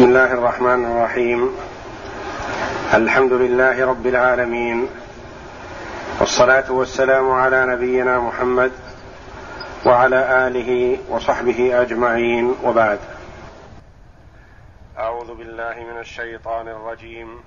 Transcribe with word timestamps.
بسم 0.00 0.08
الله 0.08 0.32
الرحمن 0.32 0.84
الرحيم. 0.84 1.56
الحمد 2.94 3.32
لله 3.32 3.86
رب 3.86 4.06
العالمين. 4.06 4.88
والصلاة 6.20 6.72
والسلام 6.72 7.30
على 7.30 7.66
نبينا 7.66 8.18
محمد 8.18 8.72
وعلى 9.86 10.46
آله 10.46 10.98
وصحبه 11.08 11.82
أجمعين. 11.82 12.54
وبعد. 12.64 12.98
أعوذ 14.98 15.34
بالله 15.34 15.74
من 15.92 15.98
الشيطان 15.98 16.68
الرجيم. 16.68 17.40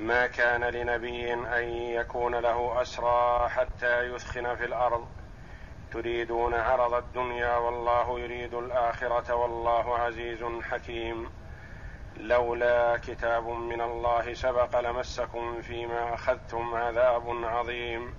ما 0.00 0.26
كان 0.26 0.64
لنبي 0.64 1.34
أن 1.34 1.68
يكون 1.72 2.34
له 2.34 2.82
أسرى 2.82 3.48
حتى 3.48 4.02
يثخن 4.14 4.54
في 4.54 4.64
الأرض. 4.64 5.04
تريدون 5.92 6.54
عرض 6.54 6.94
الدنيا 6.94 7.56
والله 7.56 8.20
يريد 8.20 8.54
الآخرة 8.54 9.34
والله 9.34 9.98
عزيز 9.98 10.38
حكيم. 10.70 11.37
لولا 12.18 12.96
كتاب 12.96 13.48
من 13.48 13.80
الله 13.80 14.34
سبق 14.34 14.80
لمسكم 14.80 15.62
فيما 15.62 16.14
أخذتم 16.14 16.74
عذاب 16.74 17.44
عظيم. 17.44 18.14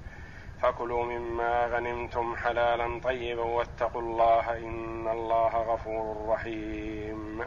فكلوا 0.62 1.06
مما 1.06 1.66
غنمتم 1.66 2.36
حلالا 2.36 3.02
طيبا 3.04 3.44
واتقوا 3.44 4.02
الله 4.02 4.58
إن 4.58 5.08
الله 5.08 5.58
غفور 5.58 6.30
رحيم. 6.30 7.46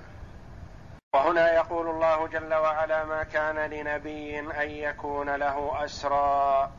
وهنا 1.15 1.55
يقول 1.55 1.91
الله 1.91 2.27
جل 2.29 2.55
وعلا 2.55 3.05
ما 3.05 3.23
كان 3.23 3.71
لنبي 3.71 4.39
أن 4.41 4.71
يكون 4.71 5.37
له 5.37 5.84
أسرى 5.84 6.71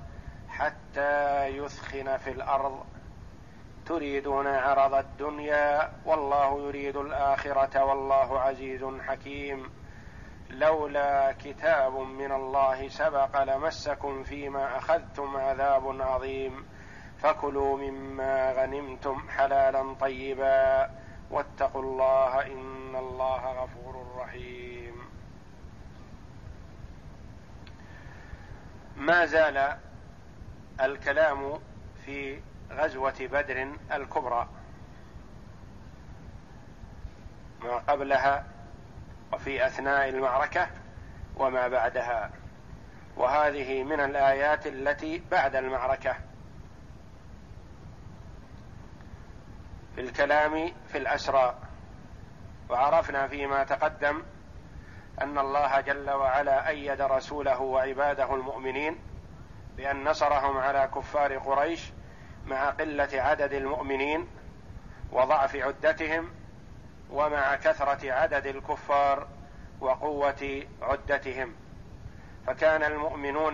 حتى 0.49 1.47
يثخن 1.47 2.17
في 2.17 2.31
الأرض. 2.31 2.85
تريدون 3.85 4.47
عرض 4.47 4.93
الدنيا 4.93 5.91
والله 6.05 6.67
يريد 6.67 6.97
الآخرة 6.97 7.83
والله 7.83 8.39
عزيز 8.39 8.85
حكيم. 9.07 9.71
لولا 10.49 11.31
كتاب 11.31 11.93
من 11.93 12.31
الله 12.31 12.89
سبق 12.89 13.43
لمسكم 13.43 14.23
فيما 14.23 14.77
أخذتم 14.77 15.37
عذاب 15.37 16.01
عظيم. 16.01 16.65
فكلوا 17.17 17.77
مما 17.77 18.51
غنمتم 18.51 19.29
حلالا 19.29 19.93
طيبا. 19.93 20.89
واتقوا 21.31 21.81
الله 21.81 22.45
إن 22.45 22.95
الله 22.95 23.63
غفور 23.63 24.15
رحيم. 24.17 24.95
ما 28.97 29.25
زال 29.25 29.77
الكلام 30.81 31.59
في 32.05 32.41
غزوة 32.71 33.15
بدر 33.19 33.75
الكبرى. 33.91 34.49
ما 37.63 37.77
قبلها 37.77 38.45
وفي 39.33 39.65
أثناء 39.65 40.09
المعركة 40.09 40.67
وما 41.35 41.67
بعدها. 41.67 42.31
وهذه 43.17 43.83
من 43.83 43.99
الآيات 43.99 44.67
التي 44.67 45.23
بعد 45.31 45.55
المعركة. 45.55 46.15
في 49.95 50.01
الكلام 50.01 50.71
في 50.87 50.97
الأسرى. 50.97 51.55
وعرفنا 52.69 53.27
فيما 53.27 53.63
تقدم 53.63 54.23
أن 55.21 55.37
الله 55.37 55.81
جل 55.81 56.09
وعلا 56.09 56.67
أيد 56.67 57.01
رسوله 57.01 57.61
وعباده 57.61 58.35
المؤمنين 58.35 58.99
بأن 59.77 60.03
نصرهم 60.03 60.57
على 60.57 60.89
كفار 60.95 61.37
قريش 61.37 61.91
مع 62.47 62.69
قلة 62.69 63.09
عدد 63.13 63.53
المؤمنين 63.53 64.27
وضعف 65.11 65.55
عدتهم 65.55 66.29
ومع 67.09 67.55
كثرة 67.55 68.11
عدد 68.11 68.47
الكفار 68.47 69.27
وقوة 69.81 70.63
عدتهم. 70.81 71.55
فكان 72.47 72.83
المؤمنون 72.83 73.53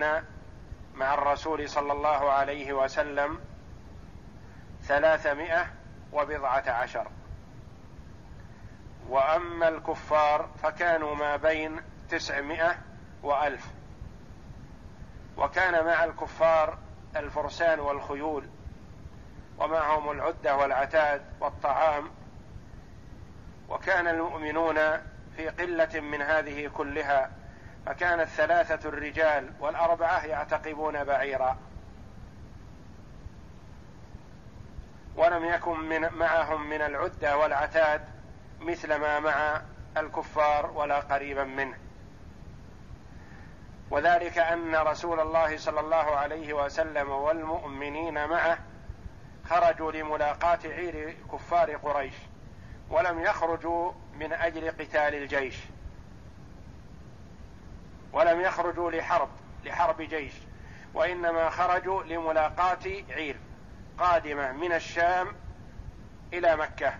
مع 0.94 1.14
الرسول 1.14 1.68
صلى 1.68 1.92
الله 1.92 2.32
عليه 2.32 2.72
وسلم 2.72 3.40
ثلاثمائة 4.82 5.66
وبضعة 6.12 6.70
عشر. 6.70 7.08
وأما 9.08 9.68
الكفار 9.68 10.48
فكانوا 10.62 11.14
ما 11.14 11.36
بين 11.36 11.80
تسعمائة 12.08 12.78
وألف. 13.22 13.66
وكان 15.36 15.84
مع 15.84 16.04
الكفار 16.04 16.78
الفرسان 17.16 17.80
والخيول. 17.80 18.48
ومعهم 19.60 20.10
العدة 20.10 20.56
والعتاد 20.56 21.22
والطعام. 21.40 22.10
وكان 23.68 24.06
المؤمنون 24.06 24.76
في 25.36 25.48
قلة 25.48 26.00
من 26.00 26.22
هذه 26.22 26.68
كلها 26.68 27.30
فكان 27.86 28.20
الثلاثة 28.20 28.88
الرجال 28.88 29.52
والأربعة 29.60 30.24
يعتقبون 30.26 31.04
بعيرا. 31.04 31.56
ولم 35.16 35.44
يكن 35.44 35.78
من 35.80 36.08
معهم 36.12 36.70
من 36.70 36.82
العدة 36.82 37.38
والعتاد 37.38 38.00
مثل 38.60 38.94
ما 38.94 39.20
مع 39.20 39.62
الكفار 39.96 40.70
ولا 40.70 41.00
قريبا 41.00 41.44
منه. 41.44 41.76
وذلك 43.90 44.38
أن 44.38 44.74
رسول 44.74 45.20
الله 45.20 45.56
صلى 45.56 45.80
الله 45.80 46.16
عليه 46.16 46.52
وسلم 46.52 47.10
والمؤمنين 47.10 48.28
معه 48.28 48.58
خرجوا 49.50 49.92
لملاقاة 49.92 50.58
عير 50.64 51.16
كفار 51.32 51.76
قريش 51.76 52.14
ولم 52.90 53.20
يخرجوا 53.20 53.92
من 54.14 54.32
أجل 54.32 54.70
قتال 54.70 55.14
الجيش. 55.14 55.56
ولم 58.12 58.40
يخرجوا 58.40 58.90
لحرب 58.90 59.28
لحرب 59.64 60.02
جيش 60.02 60.32
وإنما 60.94 61.50
خرجوا 61.50 62.02
لملاقاة 62.02 62.78
عير 63.10 63.36
قادمة 63.98 64.52
من 64.52 64.72
الشام 64.72 65.28
إلى 66.32 66.56
مكة 66.56 66.94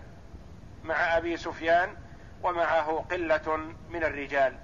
مع 0.83 1.17
أبي 1.17 1.37
سفيان 1.37 1.95
ومعه 2.43 3.05
قلة 3.11 3.57
من 3.89 4.03
الرجال. 4.03 4.57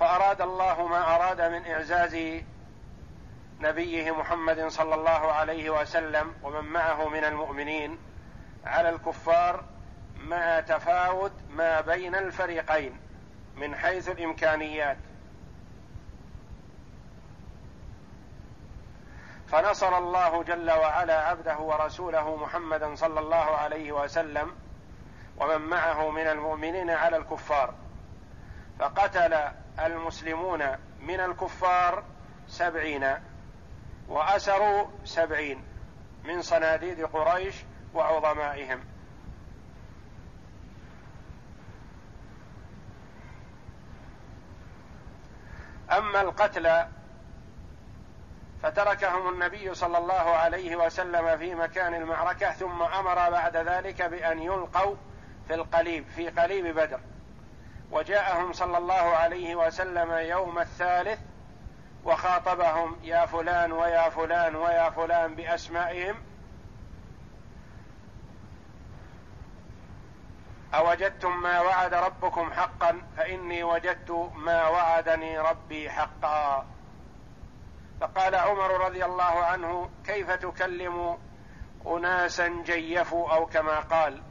فأراد 0.00 0.40
الله 0.40 0.86
ما 0.86 1.14
أراد 1.14 1.40
من 1.40 1.66
إعزاز 1.66 2.42
نبيه 3.62 4.10
محمد 4.10 4.68
صلى 4.68 4.94
الله 4.94 5.32
عليه 5.32 5.70
وسلم 5.70 6.34
ومن 6.42 6.64
معه 6.64 7.08
من 7.08 7.24
المؤمنين 7.24 7.98
على 8.64 8.88
الكفار 8.88 9.64
مع 10.16 10.60
تفاوت 10.60 11.32
ما 11.50 11.80
بين 11.80 12.14
الفريقين 12.14 13.00
من 13.56 13.74
حيث 13.74 14.08
الإمكانيات. 14.08 14.96
فنصر 19.46 19.98
الله 19.98 20.42
جل 20.42 20.70
وعلا 20.70 21.20
عبده 21.28 21.58
ورسوله 21.58 22.36
محمدا 22.36 22.94
صلى 22.94 23.20
الله 23.20 23.56
عليه 23.56 23.92
وسلم 23.92 24.52
ومن 25.38 25.60
معه 25.60 26.10
من 26.10 26.26
المؤمنين 26.26 26.90
على 26.90 27.16
الكفار. 27.16 27.74
فقتل 28.78 29.38
المسلمون 29.78 30.62
من 31.00 31.20
الكفار 31.20 32.04
سبعين 32.48 33.31
وأسروا 34.12 34.86
سبعين 35.04 35.64
من 36.24 36.42
صناديد 36.42 37.04
قريش 37.04 37.54
وعظمائهم. 37.94 38.84
أما 45.90 46.20
القتلى 46.20 46.88
فتركهم 48.62 49.28
النبي 49.28 49.74
صلى 49.74 49.98
الله 49.98 50.14
عليه 50.14 50.76
وسلم 50.76 51.38
في 51.38 51.54
مكان 51.54 51.94
المعركة 51.94 52.52
ثم 52.52 52.82
أمر 52.82 53.30
بعد 53.30 53.56
ذلك 53.56 54.02
بأن 54.02 54.42
يلقوا 54.42 54.96
في 55.48 55.54
القليب 55.54 56.04
في 56.16 56.28
قليب 56.28 56.66
بدر. 56.66 57.00
وجاءهم 57.90 58.52
صلى 58.52 58.78
الله 58.78 58.94
عليه 58.94 59.54
وسلم 59.54 60.12
يوم 60.12 60.58
الثالث 60.58 61.31
وخاطبهم 62.04 62.96
يا 63.02 63.26
فلان 63.26 63.72
ويا 63.72 64.08
فلان 64.08 64.56
ويا 64.56 64.90
فلان 64.90 65.34
بأسمائهم. 65.34 66.16
أوجدتم 70.74 71.42
ما 71.42 71.60
وعد 71.60 71.94
ربكم 71.94 72.52
حقا 72.52 73.02
فإني 73.16 73.64
وجدت 73.64 74.30
ما 74.34 74.68
وعدني 74.68 75.38
ربي 75.38 75.90
حقا. 75.90 76.66
فقال 78.00 78.34
عمر 78.34 78.84
رضي 78.86 79.04
الله 79.04 79.44
عنه 79.44 79.90
كيف 80.04 80.30
تكلم 80.30 81.18
اناسا 81.86 82.48
جيفوا 82.64 83.34
أو 83.34 83.46
كما 83.46 83.80
قال؟ 83.80 84.22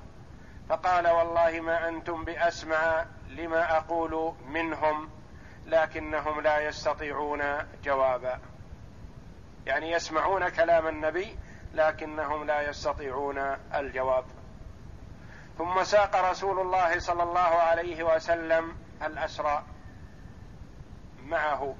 فقال 0.69 1.07
والله 1.07 1.61
ما 1.61 1.89
أنتم 1.89 2.25
بأسمع 2.25 3.05
لما 3.29 3.77
أقول 3.77 4.33
منهم؟ 4.47 5.20
لكنهم 5.65 6.41
لا 6.41 6.59
يستطيعون 6.59 7.41
جوابا. 7.83 8.39
يعني 9.65 9.91
يسمعون 9.91 10.49
كلام 10.49 10.87
النبي 10.87 11.37
لكنهم 11.73 12.43
لا 12.43 12.69
يستطيعون 12.69 13.37
الجواب. 13.75 14.25
ثم 15.57 15.83
ساق 15.83 16.31
رسول 16.31 16.59
الله 16.59 16.99
صلى 16.99 17.23
الله 17.23 17.39
عليه 17.39 18.03
وسلم 18.15 18.77
الأسرى 19.03 19.63
معه. 21.23 21.75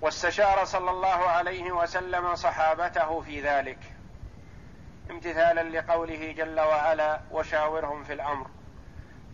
واستشار 0.00 0.64
صلى 0.64 0.90
الله 0.90 1.28
عليه 1.28 1.72
وسلم 1.72 2.34
صحابته 2.34 3.20
في 3.20 3.40
ذلك. 3.40 3.78
امتثالا 5.10 5.78
لقوله 5.78 6.32
جل 6.32 6.60
وعلا 6.60 7.20
وشاورهم 7.30 8.04
في 8.04 8.12
الأمر 8.12 8.46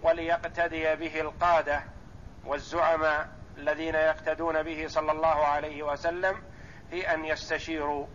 وليقتدي 0.02 0.96
به 0.96 1.20
القادة 1.20 1.82
والزعماء 2.44 3.28
الذين 3.58 3.94
يقتدون 3.94 4.62
به 4.62 4.86
صلى 4.88 5.12
الله 5.12 5.44
عليه 5.44 5.82
وسلم 5.82 6.42
في 6.90 7.14
أن 7.14 7.24
يستشيروا. 7.24 8.06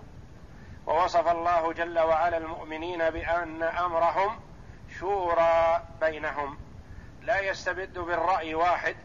ووصف 0.87 1.27
الله 1.27 1.73
جل 1.73 1.99
وعلا 1.99 2.37
المؤمنين 2.37 3.09
بأن 3.09 3.63
أمرهم 3.63 4.39
شورى 4.99 5.81
بينهم. 6.01 6.57
لا 7.21 7.39
يستبد 7.39 7.99
بالرأي 7.99 8.55
واحد 8.55 8.95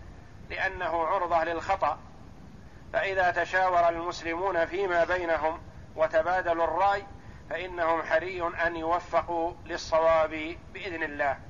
لأنه 0.51 1.07
عرضة 1.07 1.45
للخطأ. 1.45 1.99
فإذا 2.93 3.31
تشاور 3.31 3.89
المسلمون 3.89 4.65
فيما 4.67 5.05
بينهم 5.05 5.61
وتبادلوا 5.97 6.65
الرأي 6.65 7.07
فإنهم 7.51 8.03
حري 8.03 8.43
أن 8.67 8.77
يوفقوا 8.77 9.53
للصواب 9.67 10.57
بإذن 10.73 11.03
الله. 11.03 11.50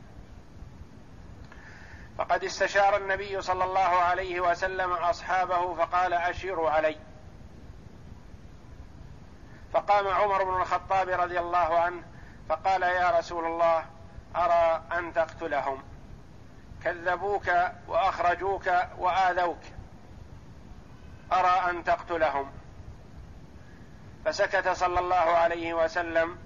فقد 2.20 2.44
استشار 2.44 2.96
النبي 2.96 3.42
صلى 3.42 3.64
الله 3.64 3.80
عليه 3.80 4.40
وسلم 4.40 4.92
أصحابه 4.92 5.74
فقال 5.74 6.12
أشيروا 6.14 6.70
علي. 6.70 6.96
فقام 9.72 10.08
عمر 10.08 10.44
بن 10.44 10.60
الخطاب 10.60 11.08
رضي 11.08 11.40
الله 11.40 11.78
عنه 11.78 12.02
فقال 12.48 12.82
يا 12.82 13.18
رسول 13.18 13.44
الله 13.44 13.84
أرى 14.36 14.82
أن 14.92 15.14
تقتلهم. 15.14 15.82
كذبوك 16.84 17.50
وأخرجوك 17.88 18.70
وآذوك. 18.98 19.62
أرى 21.32 21.70
أن 21.70 21.84
تقتلهم. 21.84 22.52
فسكت 24.24 24.68
صلى 24.68 25.00
الله 25.00 25.16
عليه 25.16 25.74
وسلم 25.74 26.38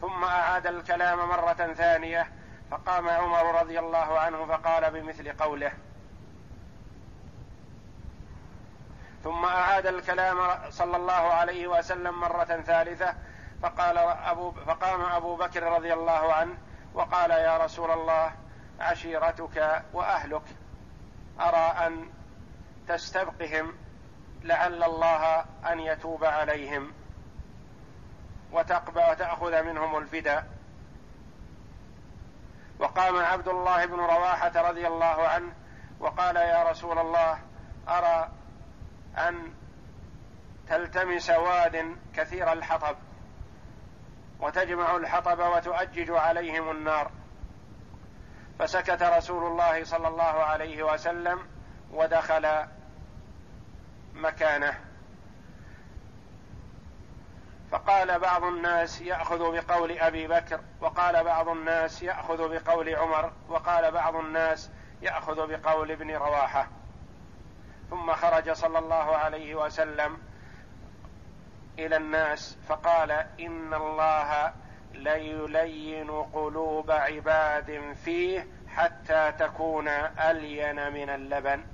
ثم 0.00 0.24
أعاد 0.24 0.66
الكلام 0.66 1.28
مرة 1.28 1.74
ثانية 1.74 2.39
فقام 2.70 3.08
عمر 3.08 3.60
رضي 3.60 3.78
الله 3.78 4.18
عنه 4.18 4.46
فقال 4.46 4.90
بمثل 4.90 5.32
قوله. 5.32 5.72
ثم 9.24 9.44
أعاد 9.44 9.86
الكلام 9.86 10.70
صلى 10.70 10.96
الله 10.96 11.12
عليه 11.12 11.66
وسلم 11.66 12.20
مرة 12.20 12.44
ثالثة 12.44 13.14
فقال 13.62 13.98
أبو 13.98 14.50
فقام 14.50 15.02
أبو 15.02 15.36
بكر 15.36 15.62
رضي 15.62 15.92
الله 15.92 16.32
عنه 16.34 16.54
وقال 16.94 17.30
يا 17.30 17.58
رسول 17.58 17.90
الله 17.90 18.32
عشيرتك 18.80 19.82
وأهلك 19.92 20.42
أرى 21.40 21.86
أن 21.86 22.10
تستبقهم 22.88 23.72
لعل 24.42 24.82
الله 24.82 25.44
أن 25.72 25.80
يتوب 25.80 26.24
عليهم 26.24 26.92
وتأخذ 28.52 29.62
منهم 29.62 29.98
الفداء 29.98 30.46
وقام 32.80 33.16
عبد 33.16 33.48
الله 33.48 33.86
بن 33.86 33.96
رواحة 33.96 34.68
رضي 34.68 34.86
الله 34.86 35.28
عنه 35.28 35.52
وقال 36.00 36.36
يا 36.36 36.62
رسول 36.62 36.98
الله 36.98 37.38
أرى 37.88 38.28
أن 39.18 39.52
تلتمس 40.68 41.30
واد 41.30 41.96
كثير 42.14 42.52
الحطب 42.52 42.96
وتجمع 44.40 44.96
الحطب 44.96 45.38
وتؤجج 45.38 46.10
عليهم 46.10 46.70
النار. 46.70 47.10
فسكت 48.58 49.02
رسول 49.02 49.46
الله 49.46 49.84
صلى 49.84 50.08
الله 50.08 50.22
عليه 50.22 50.82
وسلم 50.82 51.38
ودخل 51.92 52.66
مكانه. 54.14 54.89
فقال 57.70 58.18
بعض 58.18 58.44
الناس 58.44 59.00
يأخذ 59.00 59.52
بقول 59.52 59.98
أبي 59.98 60.26
بكر 60.26 60.60
وقال 60.80 61.24
بعض 61.24 61.48
الناس 61.48 62.02
يأخذ 62.02 62.48
بقول 62.48 62.94
عمر 62.94 63.32
وقال 63.48 63.90
بعض 63.90 64.16
الناس 64.16 64.70
يأخذ 65.02 65.46
بقول 65.46 65.90
ابن 65.90 66.10
رواحة. 66.10 66.68
ثم 67.90 68.12
خرج 68.12 68.52
صلى 68.52 68.78
الله 68.78 69.16
عليه 69.16 69.54
وسلم 69.54 70.18
إلى 71.78 71.96
الناس 71.96 72.58
فقال 72.68 73.10
إن 73.40 73.74
الله 73.74 74.52
ليلين 74.94 76.10
قلوب 76.10 76.90
عباد 76.90 77.94
فيه 78.04 78.46
حتى 78.68 79.32
تكون 79.38 79.88
ألين 79.88 80.92
من 80.92 81.10
اللبن. 81.10 81.64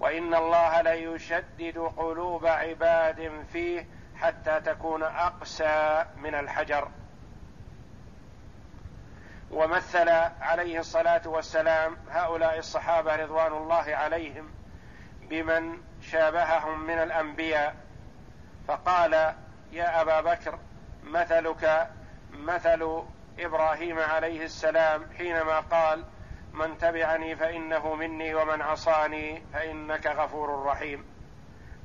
وإن 0.00 0.34
الله 0.34 0.80
ليشدد 0.80 1.78
قلوب 1.96 2.46
عباد 2.46 3.44
فيه 3.52 3.86
حتى 4.16 4.60
تكون 4.60 5.02
أقسى 5.02 6.04
من 6.16 6.34
الحجر. 6.34 6.88
ومثل 9.50 10.08
عليه 10.40 10.78
الصلاة 10.78 11.22
والسلام 11.28 11.96
هؤلاء 12.10 12.58
الصحابة 12.58 13.16
رضوان 13.16 13.52
الله 13.52 13.96
عليهم 13.96 14.50
بمن 15.22 15.78
شابههم 16.02 16.86
من 16.86 16.98
الأنبياء 16.98 17.76
فقال 18.68 19.34
يا 19.72 20.00
أبا 20.00 20.20
بكر 20.20 20.58
مثلك 21.04 21.90
مثل 22.32 23.02
إبراهيم 23.38 23.98
عليه 23.98 24.44
السلام 24.44 25.06
حينما 25.18 25.60
قال 25.60 26.04
من 26.56 26.78
تبعني 26.78 27.36
فإنه 27.36 27.94
مني 27.94 28.34
ومن 28.34 28.62
عصاني 28.62 29.42
فإنك 29.52 30.06
غفور 30.06 30.64
رحيم. 30.64 31.04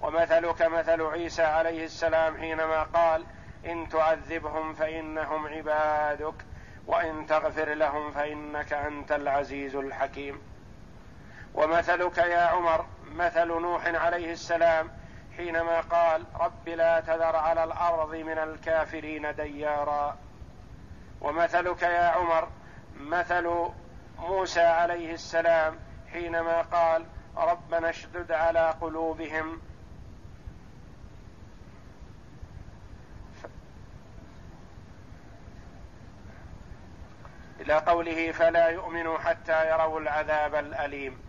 ومثلك 0.02 0.62
مثل 0.62 1.02
عيسى 1.02 1.44
عليه 1.44 1.86
السلام 1.86 2.38
حينما 2.38 2.84
قال 2.84 3.26
إن 3.66 3.90
تعذبهم 3.90 4.74
فإنهم 4.74 5.48
عبادك 5.48 6.34
وإن 6.88 7.26
تغفر 7.26 7.74
لهم 7.74 8.12
فإنك 8.12 8.74
أنت 8.74 9.12
العزيز 9.12 9.76
الحكيم. 9.76 10.42
ومثلك 11.54 12.18
يا 12.18 12.42
عمر 12.42 12.86
مثل 13.12 13.48
نوح 13.48 13.86
عليه 13.86 14.32
السلام 14.32 14.92
حينما 15.38 15.82
قال 15.82 16.24
رب 16.40 16.70
لا 16.70 17.00
تذر 17.00 17.36
على 17.36 17.64
الأرض 17.64 18.16
من 18.16 18.38
الكافرين 18.38 19.36
ديارا. 19.36 20.18
ومثلك 21.22 21.82
يا 21.82 22.08
عمر 22.08 22.48
مثل 23.00 23.72
موسى 24.22 24.62
عليه 24.62 25.14
السلام 25.14 25.80
حينما 26.12 26.62
قال 26.62 27.06
ربنا 27.38 27.90
اشدد 27.90 28.32
على 28.32 28.76
قلوبهم. 28.82 29.62
إلى 37.60 37.74
قوله 37.74 38.32
فلا 38.32 38.68
يؤمنوا 38.68 39.18
حتى 39.18 39.70
يروا 39.70 40.00
العذاب 40.00 40.56
الأليم. 40.56 41.22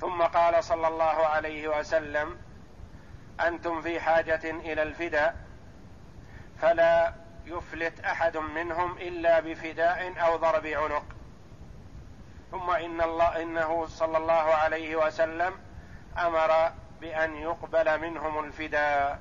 ثم 0.00 0.22
قال 0.22 0.64
صلى 0.64 0.88
الله 0.88 1.26
عليه 1.26 1.78
وسلم 1.78 2.38
أنتم 3.40 3.82
في 3.82 4.00
حاجة 4.00 4.50
إلى 4.50 4.82
الفداء 4.82 5.36
فلا 6.60 7.14
يفلت 7.46 8.00
أحد 8.00 8.36
منهم 8.36 8.98
إلا 8.98 9.40
بفداء 9.40 10.14
أو 10.26 10.36
ضرب 10.36 10.66
عنق. 10.66 11.15
ثم 12.50 12.70
إن 12.70 13.00
الله 13.00 13.42
إنه 13.42 13.86
صلى 13.86 14.18
الله 14.18 14.54
عليه 14.54 14.96
وسلم 14.96 15.54
أمر 16.18 16.72
بأن 17.00 17.36
يقبل 17.36 18.00
منهم 18.00 18.44
الفداء 18.44 19.18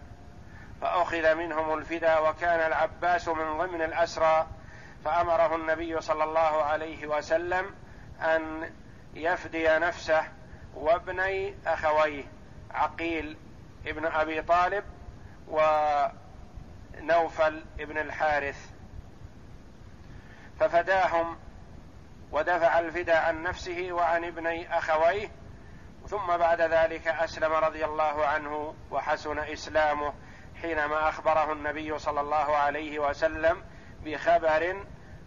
فأخذ 0.82 1.36
منهم 1.36 1.78
الفداء 1.78 2.30
وكان 2.30 2.60
العباس 2.60 3.28
من 3.28 3.58
ضمن 3.58 3.82
الأسرى 3.82 4.48
فأمره 5.06 5.56
النبي 5.56 6.02
صلى 6.02 6.24
الله 6.24 6.64
عليه 6.64 7.08
وسلم 7.08 7.76
أن 8.22 8.72
يفدي 9.14 9.68
نفسه 9.68 10.24
وابني 10.76 11.56
أخويه 11.68 12.24
عقيل 12.72 13.38
ابن 13.88 14.06
أبي 14.06 14.42
طالب 14.42 14.84
ونوفل 15.48 16.14
ابن 17.80 17.98
الحارث. 17.98 18.70
ففداهم 20.60 21.38
ودفع 22.36 22.80
الفداء 22.80 23.26
عن 23.26 23.44
نفسه 23.44 23.88
وعن 23.92 24.24
ابني 24.24 24.78
أخويه 24.78 25.32
ثم 26.08 26.38
بعد 26.38 26.62
ذلك 26.62 27.08
أسلم 27.08 27.54
رضي 27.54 27.86
الله 27.86 28.26
عنه 28.26 28.76
وحسن 28.92 29.40
إسلامه 29.40 30.14
حينما 30.62 31.10
أخبره 31.10 31.54
النبي 31.54 32.00
صلى 32.00 32.22
الله 32.22 32.56
عليه 32.58 33.00
وسلم 33.00 33.64
بخبر 34.04 34.84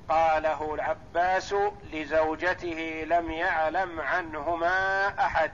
قاله 0.09 0.75
العباس 0.75 1.55
لزوجته 1.93 3.05
لم 3.07 3.31
يعلم 3.31 4.00
عنهما 4.00 5.09
أحد. 5.27 5.50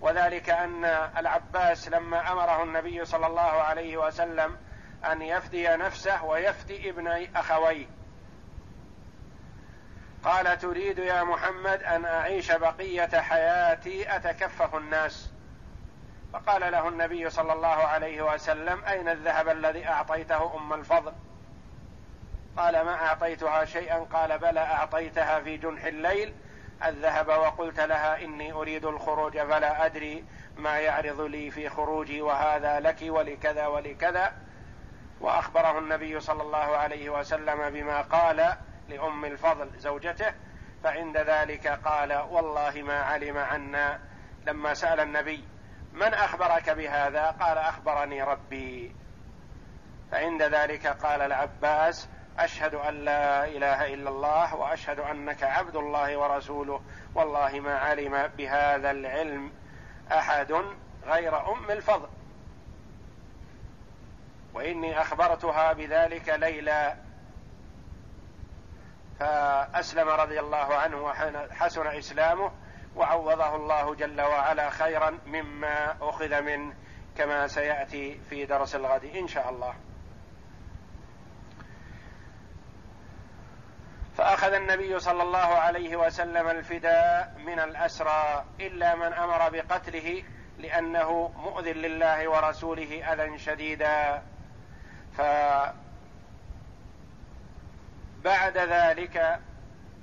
وذلك 0.00 0.50
أن 0.50 0.84
العباس 1.16 1.88
لما 1.88 2.32
أمره 2.32 2.62
النبي 2.62 3.04
صلى 3.04 3.26
الله 3.26 3.42
عليه 3.42 3.96
وسلم 3.96 4.56
أن 5.04 5.22
يفدي 5.22 5.68
نفسه 5.68 6.24
ويفدي 6.24 6.90
ابن 6.90 7.36
أخويه. 7.36 7.99
قال 10.24 10.58
تريد 10.58 10.98
يا 10.98 11.22
محمد 11.22 11.82
أن 11.82 12.04
أعيش 12.04 12.52
بقية 12.52 13.20
حياتي 13.20 14.16
أتكفف 14.16 14.74
الناس. 14.74 15.30
فقال 16.32 16.72
له 16.72 16.88
النبي 16.88 17.30
صلى 17.30 17.52
الله 17.52 17.68
عليه 17.68 18.34
وسلم 18.34 18.84
أين 18.84 19.08
الذهب 19.08 19.48
الذي 19.48 19.88
أعطيته 19.88 20.56
أم 20.56 20.72
الفضل؟ 20.72 21.12
قال 22.56 22.84
ما 22.84 22.94
أعطيتها 22.94 23.64
شيئا. 23.64 23.98
قال 23.98 24.38
بلى 24.38 24.60
أعطيتها 24.60 25.40
في 25.40 25.56
جنح 25.56 25.84
الليل. 25.84 26.34
الذهب 26.84 27.28
وقلت 27.28 27.80
لها 27.80 28.24
إني 28.24 28.52
أريد 28.52 28.84
الخروج 28.84 29.38
فلا 29.38 29.86
أدري 29.86 30.24
ما 30.56 30.78
يعرض 30.78 31.20
لي 31.20 31.50
في 31.50 31.68
خروجي 31.68 32.22
وهذا 32.22 32.80
لك 32.80 32.98
ولكذا 33.02 33.66
ولكذا. 33.66 34.32
وأخبره 35.20 35.78
النبي 35.78 36.20
صلى 36.20 36.42
الله 36.42 36.76
عليه 36.76 37.10
وسلم 37.10 37.70
بما 37.70 38.00
قال. 38.00 38.56
لأم 38.90 39.24
الفضل 39.24 39.70
زوجته 39.78 40.34
فعند 40.84 41.16
ذلك 41.16 41.66
قال 41.66 42.12
والله 42.12 42.82
ما 42.82 43.00
علم 43.00 43.38
عنا. 43.38 44.00
لما 44.46 44.74
سأل 44.74 45.00
النبي 45.00 45.44
من 45.92 46.14
أخبرك 46.14 46.70
بهذا؟ 46.70 47.30
قال 47.30 47.58
أخبرني 47.58 48.22
ربي. 48.22 48.96
فعند 50.12 50.42
ذلك 50.42 50.86
قال 50.86 51.22
العباس 51.22 52.08
أشهد 52.38 52.74
أن 52.74 52.94
لا 52.94 53.44
إله 53.44 53.94
إلا 53.94 54.10
الله 54.10 54.54
وأشهد 54.54 54.98
أنك 54.98 55.42
عبد 55.42 55.76
الله 55.76 56.16
ورسوله. 56.16 56.80
والله 57.14 57.60
ما 57.60 57.78
علم 57.78 58.26
بهذا 58.26 58.90
العلم 58.90 59.52
أحد 60.12 60.52
غير 61.06 61.52
أم 61.52 61.70
الفضل. 61.70 62.08
وإني 64.54 65.00
أخبرتها 65.00 65.72
بذلك 65.72 66.28
ليلا 66.28 66.96
فأسلم 69.20 70.08
رضي 70.08 70.40
الله 70.40 70.74
عنه 70.74 70.96
وحسن 70.96 71.86
إسلامه 71.86 72.52
وعوضه 72.96 73.56
الله 73.56 73.94
جل 73.94 74.20
وعلا 74.20 74.70
خيرا 74.70 75.18
مما 75.26 75.96
أخذ 76.00 76.40
منه 76.40 76.74
كما 77.16 77.46
سيأتي 77.46 78.20
في 78.30 78.46
درس 78.46 78.74
الغد 78.74 79.04
إن 79.04 79.28
شاء 79.28 79.50
الله. 79.50 79.74
فأخذ 84.16 84.52
النبي 84.52 85.00
صلى 85.00 85.22
الله 85.22 85.38
عليه 85.38 85.96
وسلم 85.96 86.48
الفداء 86.48 87.34
من 87.46 87.60
الأسرى 87.60 88.44
إلا 88.60 88.94
من 88.94 89.12
أمر 89.12 89.50
بقتله 89.50 90.22
لأنه 90.58 91.32
مؤذ 91.36 91.72
لله 91.72 92.28
ورسوله 92.28 93.12
أذى 93.12 93.38
شديدا. 93.38 94.22
ف 95.16 95.20
بعد 98.24 98.58
ذلك 98.58 99.40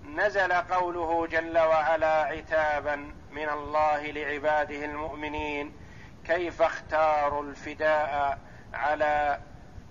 نزل 0.05 0.53
قوله 0.53 1.27
جل 1.27 1.57
وعلا 1.57 2.23
عتابا 2.23 2.95
من 3.31 3.49
الله 3.49 4.11
لعباده 4.11 4.85
المؤمنين 4.85 5.73
كيف 6.25 6.61
اختاروا 6.61 7.43
الفداء 7.43 8.39
على 8.73 9.39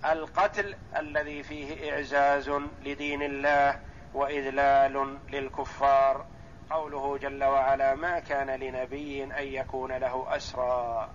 القتل 0.04 0.76
الذي 0.96 1.42
فيه 1.42 1.92
إعزاز 1.92 2.50
لدين 2.84 3.22
الله 3.22 3.80
وإذلال 4.14 5.18
للكفار. 5.28 6.26
قوله 6.70 7.18
جل 7.18 7.44
وعلا 7.44 7.94
ما 7.94 8.18
كان 8.18 8.50
لنبي 8.50 9.24
أن 9.24 9.44
يكون 9.44 9.92
له 9.92 10.36
أسرى. 10.36 11.08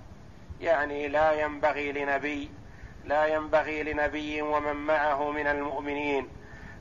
يعني 0.62 1.08
لا 1.08 1.32
ينبغي 1.32 1.92
لنبي 1.92 2.52
لا 3.06 3.26
ينبغي 3.26 3.84
لنبي 3.84 4.42
ومن 4.42 4.76
معه 4.76 5.32
من 5.32 5.48
المؤمنين 5.48 6.30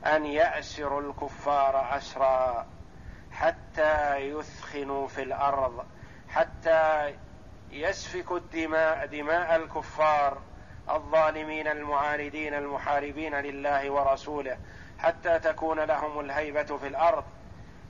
أن 0.05 0.25
يأسروا 0.25 1.01
الكفار 1.01 1.97
اسرا 1.97 2.67
حتى 3.31 4.15
يثخنوا 4.15 5.07
في 5.07 5.23
الأرض 5.23 5.85
حتى 6.29 7.15
يسفكوا 7.71 8.37
الدماء 8.37 9.05
دماء 9.05 9.55
الكفار 9.55 10.41
الظالمين 10.89 11.67
المعاندين 11.67 12.53
المحاربين 12.53 13.35
لله 13.35 13.91
ورسوله 13.91 14.57
حتى 14.99 15.39
تكون 15.39 15.79
لهم 15.79 16.19
الهيبة 16.19 16.77
في 16.77 16.87
الأرض. 16.87 17.23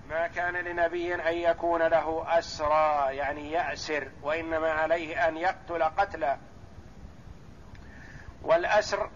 ما 0.09 0.27
كان 0.27 0.53
لنبي 0.53 1.15
أن 1.15 1.37
يكون 1.37 1.81
له 1.81 2.39
اسرى 2.39 3.15
يعني 3.15 3.51
يأسر 3.51 4.07
وإنما 4.23 4.71
عليه 4.71 5.27
أن 5.27 5.37
يقتل 5.37 5.83
قتلا 5.83 6.37
والأسر 8.43 9.09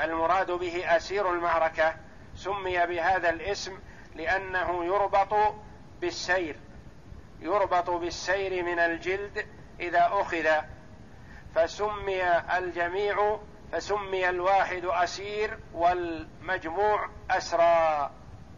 المراد 0.00 0.50
به 0.50 0.96
أسير 0.96 1.30
المعركة 1.30 1.94
سمي 2.36 2.86
بهذا 2.86 3.30
الاسم 3.30 3.78
لأنه 4.14 4.84
يربط 4.84 5.54
بالسير 6.00 6.56
يربط 7.40 7.90
بالسير 7.90 8.62
من 8.64 8.78
الجلد 8.78 9.46
إذا 9.80 10.08
أخذ 10.12 10.48
فسمي 11.54 12.38
الجميع 12.38 13.38
فسمي 13.72 14.28
الواحد 14.28 14.84
أسير 14.84 15.58
والمجموع 15.74 17.08
أسرى 17.30 18.10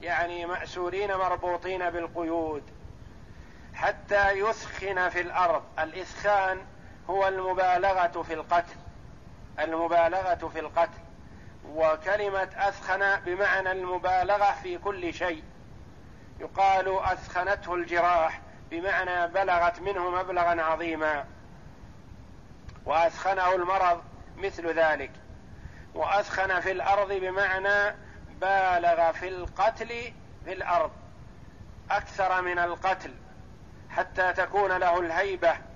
يعني 0.02 0.47
مأسورين 0.47 1.14
مربوطين 1.14 1.90
بالقيود. 1.90 2.62
حتى 3.75 4.30
يثخن 4.30 5.09
في 5.09 5.20
الأرض 5.20 5.62
الإثخان 5.78 6.59
هو 7.11 7.28
المبالغة 7.28 8.23
في 8.23 8.35
القتل 8.35 8.76
المبالغة 9.59 10.49
في 10.49 10.61
القتل. 10.61 10.99
وكلمة 11.69 12.49
أثخن 12.57 13.21
بمعنى 13.21 13.73
المبالغة 13.73 14.52
في 14.62 14.79
كل 14.79 15.14
شيء. 15.14 15.43
يقال 16.40 16.99
أثخنته 16.99 17.75
الجراح 17.75 18.40
بمعنى 18.71 19.26
بلغت 19.26 19.81
منه 19.81 20.11
مبلغا 20.11 20.62
عظيما. 20.62 21.25
وأثخنه 22.85 23.55
المرض 23.55 24.02
مثل 24.37 24.79
ذلك. 24.79 25.12
وأثخن 25.95 26.61
في 26.61 26.71
الأرض 26.73 27.12
بمعنى 27.12 27.97
بالغ 28.40 29.12
في 29.12 29.29
القتل 29.29 30.12
في 30.45 30.52
الأرض. 30.52 30.90
أكثر 31.90 32.43
من 32.43 32.59
القتل 32.59 33.14
حتى 33.90 34.33
تكون 34.33 34.73
له 34.73 35.00
الهيبة 35.00 35.70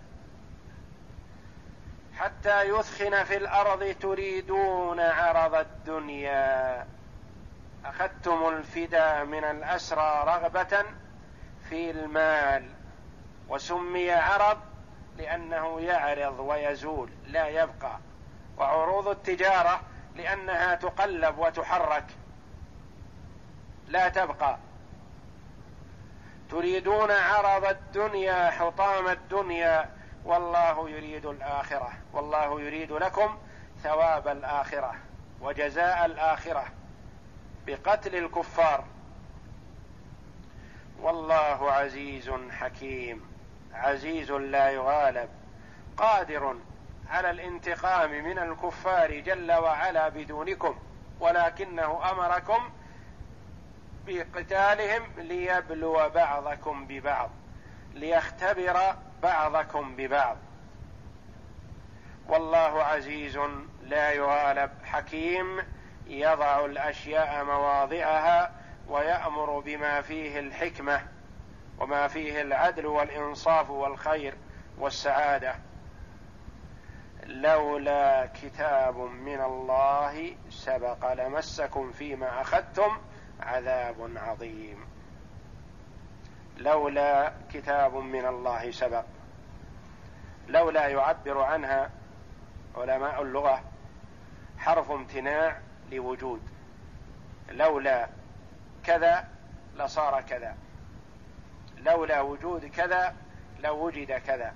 حتى 2.19 2.63
يثخن 2.63 3.25
في 3.25 3.37
الأرض 3.37 3.95
تريدون 4.01 5.01
عرض 5.01 5.55
الدنيا. 5.55 6.87
أخذتم 7.85 8.49
الفدا 8.49 9.25
من 9.25 9.45
الأسرى 9.45 10.25
رغبة 10.27 10.85
في 11.69 11.91
المال 11.91 12.71
وسمي 13.49 14.13
عرض 14.13 14.59
لأنه 15.19 15.81
يعرض 15.81 16.39
ويزول 16.39 17.11
لا 17.27 17.49
يبقى. 17.49 17.99
وعروض 18.57 19.09
التجارة 19.09 19.81
لأنها 20.17 20.75
تقلب 20.75 21.39
وتحرك 21.39 22.05
لا 23.89 24.09
تبقى. 24.09 24.59
تريدون 26.51 27.11
عرض 27.11 27.65
الدنيا 27.65 28.51
حطام 28.51 29.09
الدنيا 29.09 29.91
والله 30.25 30.91
يريد 30.91 31.27
الآخرة. 31.27 31.93
والله 32.13 32.61
يريد 32.61 32.93
لكم 32.93 33.39
ثواب 33.83 34.29
الآخرة 34.29 34.95
وجزاء 35.41 36.07
الآخرة 36.07 36.65
بقتل 37.67 38.17
الكفار. 38.17 38.85
والله 41.01 41.73
عزيز 41.73 42.31
حكيم. 42.51 43.23
عزيز 43.75 44.31
لا 44.31 44.71
يغالب. 44.71 45.29
قادر 45.97 46.57
على 47.11 47.31
الانتقام 47.31 48.11
من 48.25 48.39
الكفار 48.39 49.21
جل 49.21 49.53
وعلا 49.53 50.09
بدونكم 50.09 50.79
ولكنه 51.21 52.11
أمركم 52.11 52.71
بقتالهم 54.07 55.03
ليبلو 55.17 56.09
بعضكم 56.09 56.87
ببعض 56.87 57.31
ليختبر 57.95 58.97
بعضكم 59.25 59.97
ببعض. 59.97 60.37
والله 62.29 62.83
عزيز 62.83 63.39
لا 63.83 64.11
يغالب 64.11 64.71
حكيم 64.85 65.63
يضع 66.07 66.65
الأشياء 66.65 67.45
مواضعها 67.45 68.53
ويأمر 68.89 69.61
بما 69.61 70.01
فيه 70.01 70.39
الحكمة 70.41 71.01
وما 71.79 72.09
فيه 72.09 72.41
العدل 72.41 72.87
والإنصاف 72.87 73.71
والخير 73.71 74.35
والسعادة. 74.79 75.55
لولا 77.27 78.27
كتاب 78.27 78.97
من 78.97 79.41
الله 79.41 80.37
سبق 80.51 81.13
لمسكم 81.13 81.93
فيما 81.93 82.41
أخذتم 82.41 82.99
عذاب 83.41 84.11
عظيم. 84.17 84.94
لولا 86.57 87.33
كتاب 87.53 87.95
من 87.95 88.27
الله 88.27 88.71
سبق. 88.71 89.05
لولا 90.49 90.87
يعبر 90.87 91.43
عنها 91.43 91.91
علماء 92.77 93.23
اللغة 93.23 93.63
حرف 94.59 94.91
امتناع 94.91 95.59
لوجود. 95.93 96.43
لولا 97.51 98.09
كذا 98.85 99.29
لصار 99.77 100.21
كذا. 100.21 100.57
لولا 101.77 102.21
وجود 102.21 102.65
كذا 102.65 103.15
لوجد 103.61 104.13
كذا. 104.13 104.55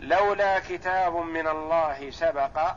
لولا 0.00 0.58
كتاب 0.58 1.16
من 1.16 1.48
الله 1.48 2.10
سبق 2.10 2.74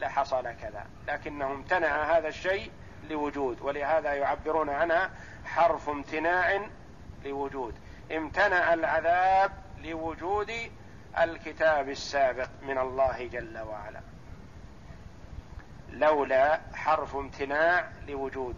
لحصل 0.00 0.42
كذا. 0.42 0.86
لكنه 1.08 1.46
امتنع 1.46 2.16
هذا 2.16 2.28
الشيء 2.28 2.70
لوجود 3.10 3.60
ولهذا 3.60 4.14
يعبرون 4.14 4.70
عنها 4.70 5.10
حرف 5.44 5.88
امتناع 5.88 6.60
لوجود. 7.24 7.74
امتنع 8.12 8.74
العذاب 8.74 9.52
لوجود 9.84 10.52
الكتاب 11.18 11.88
السابق 11.88 12.48
من 12.62 12.78
الله 12.78 13.26
جل 13.26 13.58
وعلا. 13.58 14.00
لولا 15.90 16.60
حرف 16.74 17.16
امتناع 17.16 17.88
لوجود. 18.08 18.56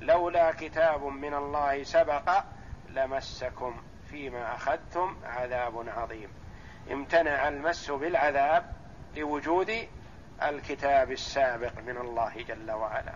لولا 0.00 0.52
كتاب 0.52 1.04
من 1.04 1.34
الله 1.34 1.82
سبق 1.82 2.44
لمسكم 2.88 3.82
فيما 4.10 4.54
أخذتم 4.54 5.16
عذاب 5.24 5.88
عظيم. 5.96 6.28
امتنع 6.92 7.48
المس 7.48 7.90
بالعذاب 7.90 8.72
لوجود 9.16 9.88
الكتاب 10.42 11.12
السابق 11.12 11.78
من 11.86 11.96
الله 11.96 12.42
جل 12.48 12.70
وعلا. 12.70 13.14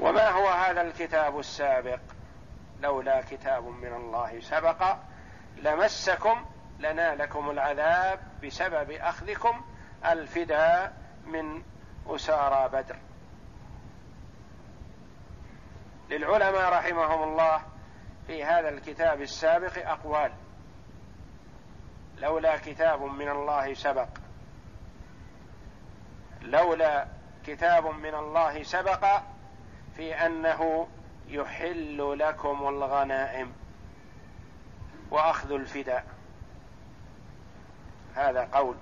وما 0.00 0.28
هو 0.30 0.48
هذا 0.48 0.82
الكتاب 0.82 1.38
السابق؟ 1.38 2.00
لولا 2.80 3.22
كتاب 3.22 3.64
من 3.64 3.92
الله 3.92 4.40
سبق 4.40 4.96
لمسكم 5.56 6.44
لنالكم 6.78 7.50
العذاب 7.50 8.20
بسبب 8.44 8.90
أخذكم 8.90 9.64
الفداء 10.06 10.92
من 11.26 11.62
أسارى 12.06 12.68
بدر. 12.68 12.96
للعلماء 16.10 16.72
رحمهم 16.72 17.22
الله 17.22 17.62
في 18.26 18.44
هذا 18.44 18.68
الكتاب 18.68 19.20
السابق 19.20 19.88
أقوال. 19.88 20.32
لولا 22.18 22.56
كتاب 22.56 23.02
من 23.02 23.28
الله 23.28 23.74
سبق 23.74 24.08
لولا 26.42 27.06
كتاب 27.46 27.86
من 27.86 28.14
الله 28.14 28.62
سبق 28.62 29.20
في 29.96 30.26
أنه 30.26 30.88
يحل 31.28 32.18
لكم 32.18 32.68
الغنائم 32.68 33.52
وأخذ 35.10 35.52
الفداء. 35.52 36.04
هذا 38.14 38.48
قول. 38.52 38.76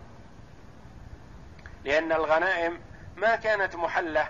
لأن 1.85 2.13
الغنائم 2.13 2.81
ما 3.17 3.37
كانت 3.37 3.77
محلة 3.77 4.29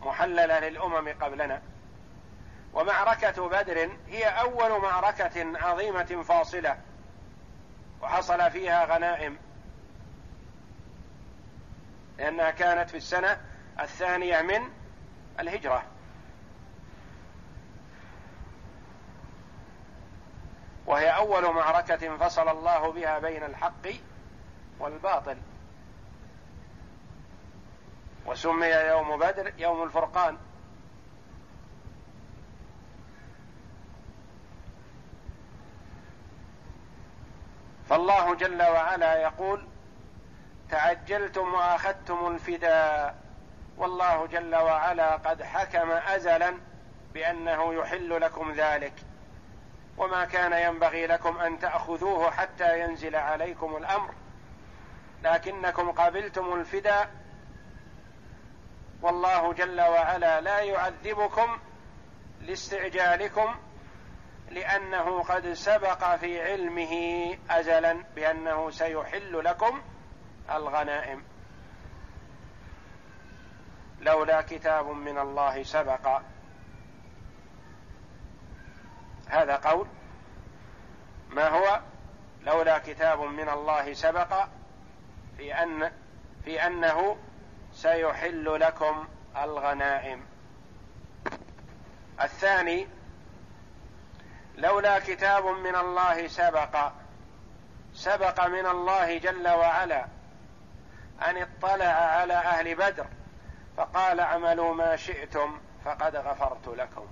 محللة 0.00 0.58
للأمم 0.58 1.08
قبلنا. 1.20 1.62
ومعركة 2.74 3.48
بدر 3.48 3.90
هي 4.08 4.24
أول 4.24 4.82
معركة 4.82 5.58
عظيمة 5.66 6.22
فاصلة 6.22 6.78
وحصل 8.02 8.50
فيها 8.50 8.84
غنائم. 8.84 9.38
لأنها 12.18 12.50
كانت 12.50 12.90
في 12.90 12.96
السنة 12.96 13.40
الثانية 13.80 14.42
من 14.42 14.68
الهجرة. 15.40 15.82
وهي 20.86 21.08
أول 21.08 21.54
معركة 21.54 22.16
فصل 22.16 22.48
الله 22.48 22.92
بها 22.92 23.18
بين 23.18 23.44
الحق 23.44 23.88
والباطل. 24.78 25.38
وسمي 28.26 28.66
يوم 28.66 29.18
بدر 29.18 29.52
يوم 29.58 29.82
الفرقان. 29.82 30.38
فالله 37.88 38.34
جل 38.34 38.62
وعلا 38.62 39.14
يقول 39.16 39.66
تعجلتم 40.70 41.54
وأخذتم 41.54 42.26
الفداء 42.26 43.14
والله 43.76 44.26
جل 44.26 44.54
وعلا 44.54 45.16
قد 45.16 45.42
حكم 45.42 45.90
أزلا 45.90 46.54
بأنه 47.14 47.74
يحل 47.74 48.20
لكم 48.20 48.52
ذلك. 48.52 48.92
وما 49.96 50.24
كان 50.24 50.52
ينبغي 50.52 51.06
لكم 51.06 51.38
أن 51.38 51.58
تأخذوه 51.58 52.30
حتى 52.30 52.80
ينزل 52.80 53.16
عليكم 53.16 53.76
الأمر. 53.76 54.14
لكنكم 55.24 55.90
قبلتم 55.90 56.54
الفداء 56.54 57.10
والله 59.02 59.52
جل 59.52 59.80
وعلا 59.80 60.40
لا 60.40 60.60
يعذبكم 60.60 61.58
لاستعجالكم 62.40 63.54
لأنه 64.50 65.22
قد 65.22 65.52
سبق 65.52 66.16
في 66.16 66.42
علمه 66.42 66.94
أزلا 67.50 68.04
بأنه 68.14 68.70
سيحل 68.70 69.44
لكم 69.44 69.82
الغنائم. 70.50 71.24
لولا 74.00 74.40
كتاب 74.40 74.86
من 74.86 75.18
الله 75.18 75.62
سبق. 75.62 76.20
هذا 79.28 79.56
قول. 79.56 79.86
ما 81.30 81.48
هو؟ 81.48 81.80
لولا 82.42 82.78
كتاب 82.78 83.20
من 83.20 83.48
الله 83.48 83.92
سبق. 83.94 84.46
في 85.36 85.54
أن 85.62 85.92
في 86.44 86.66
أنه 86.66 87.16
سيحل 87.72 88.60
لكم 88.60 89.08
الغنائم. 89.36 90.26
الثاني. 92.20 92.88
لولا 94.56 94.98
كتاب 94.98 95.46
من 95.46 95.76
الله 95.76 96.28
سبق. 96.28 96.90
سبق 97.94 98.46
من 98.46 98.66
الله 98.66 99.18
جل 99.18 99.48
وعلا. 99.48 100.13
أن 101.22 101.36
اطلع 101.36 101.84
على 101.84 102.34
أهل 102.34 102.74
بدر 102.74 103.06
فقال 103.76 104.20
اعملوا 104.20 104.74
ما 104.74 104.96
شئتم 104.96 105.60
فقد 105.84 106.16
غفرت 106.16 106.68
لكم. 106.68 107.06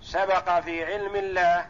سبق 0.00 0.60
في 0.60 0.84
علم 0.84 1.16
الله 1.16 1.66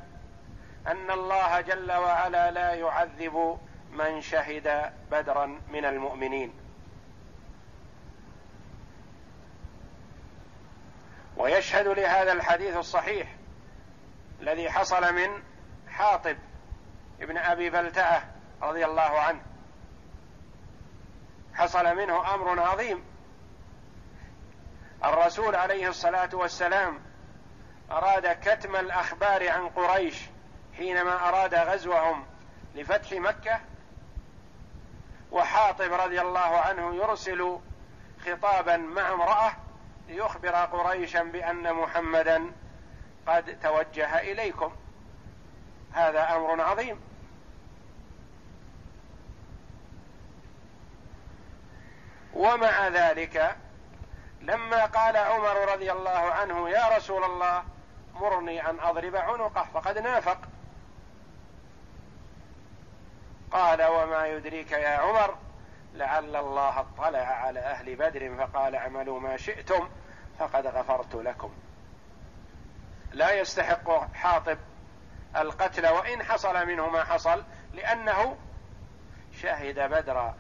أن 0.87 1.11
الله 1.11 1.61
جل 1.61 1.93
وعلا 1.93 2.51
لا 2.51 2.75
يعذب 2.75 3.59
من 3.93 4.21
شهد 4.21 4.93
بدرا 5.11 5.61
من 5.69 5.85
المؤمنين. 5.85 6.53
ويشهد 11.37 11.87
لهذا 11.87 12.33
الحديث 12.33 12.77
الصحيح 12.77 13.29
الذي 14.41 14.71
حصل 14.71 15.15
من 15.15 15.43
حاطب 15.89 16.37
ابن 17.21 17.37
أبي 17.37 17.71
بلتعة 17.71 18.25
رضي 18.63 18.85
الله 18.85 19.21
عنه. 19.21 19.52
حصل 21.55 21.97
منه 21.97 22.35
أمر 22.35 22.61
عظيم. 22.61 23.05
الرسول 25.05 25.57
عليه 25.57 25.89
الصلاة 25.89 26.29
والسلام 26.33 27.01
أراد 27.91 28.27
كتم 28.27 28.77
الأخبار 28.77 29.49
عن 29.49 29.69
قريش 29.69 30.21
حينما 30.77 31.29
أراد 31.29 31.55
غزوهم 31.55 32.25
لفتح 32.75 33.13
مكة 33.13 33.61
وحاطب 35.33 35.93
رضي 35.93 36.21
الله 36.21 36.41
عنه 36.61 36.95
يرسل 36.95 37.59
خطابا 38.27 38.77
مع 38.77 39.13
امرأة 39.13 39.53
ليخبر 40.09 40.55
قريشا 40.55 41.23
بأن 41.23 41.75
محمدا 41.75 42.53
قد 43.27 43.59
توجه 43.63 44.21
إليكم. 44.21 44.73
هذا 45.93 46.37
أمر 46.37 46.61
عظيم. 46.61 47.01
ومع 52.35 52.89
ذلك 52.89 53.57
لما 54.41 54.85
قال 54.85 55.17
عمر 55.17 55.73
رضي 55.73 55.93
الله 55.93 56.11
عنه 56.11 56.71
يا 56.71 56.97
رسول 56.97 57.25
الله 57.25 57.65
مرني 58.15 58.71
أن 58.71 58.81
أضرب 58.81 59.17
عنقه 59.17 59.67
فقد 59.75 59.99
نافق. 59.99 60.39
قال 63.51 63.83
وما 63.83 64.27
يدريك 64.27 64.73
يا 64.73 64.89
عمر 64.89 65.37
لعل 65.95 66.37
الله 66.37 66.81
اطلع 66.81 67.19
على 67.19 67.61
أهل 67.61 67.97
بدر 67.97 68.37
فقال 68.37 68.75
اعملوا 68.75 69.21
ما 69.21 69.37
شئتم 69.37 69.89
فقد 70.39 70.67
غفرت 70.67 71.15
لكم. 71.15 71.53
لا 73.13 73.33
يستحق 73.33 74.15
حاطب 74.15 74.59
القتل 75.37 75.87
وإن 75.87 76.23
حصل 76.23 76.67
منه 76.67 76.89
ما 76.89 77.05
حصل 77.05 77.45
لأنه 77.73 78.37
شهد 79.33 79.79
بدرا 79.79 80.35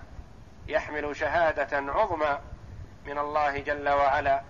يحمل 0.68 1.16
شهادة 1.16 1.92
عظمى 1.92 2.38
من 3.06 3.18
الله 3.18 3.58
جل 3.58 3.88
وعلا 3.88 4.42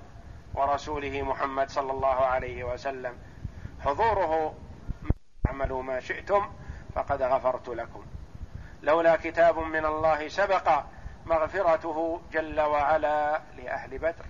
ورسوله 0.55 1.23
محمد 1.23 1.71
صلى 1.71 1.93
الله 1.93 2.27
عليه 2.27 2.65
وسلم. 2.65 3.19
حضوره 3.81 4.55
اعملوا 5.47 5.83
ما 5.83 6.01
شئتم 6.01 6.53
فقد 6.95 7.23
غفرت 7.23 7.69
لكم. 7.69 8.07
لولا 8.83 9.17
كتاب 9.17 9.59
من 9.59 9.85
الله 9.85 10.29
سبق 10.29 10.83
مغفرته 11.27 12.21
جل 12.33 12.61
وعلا 12.61 13.43
لأهل 13.57 13.99
بدر. 13.99 14.27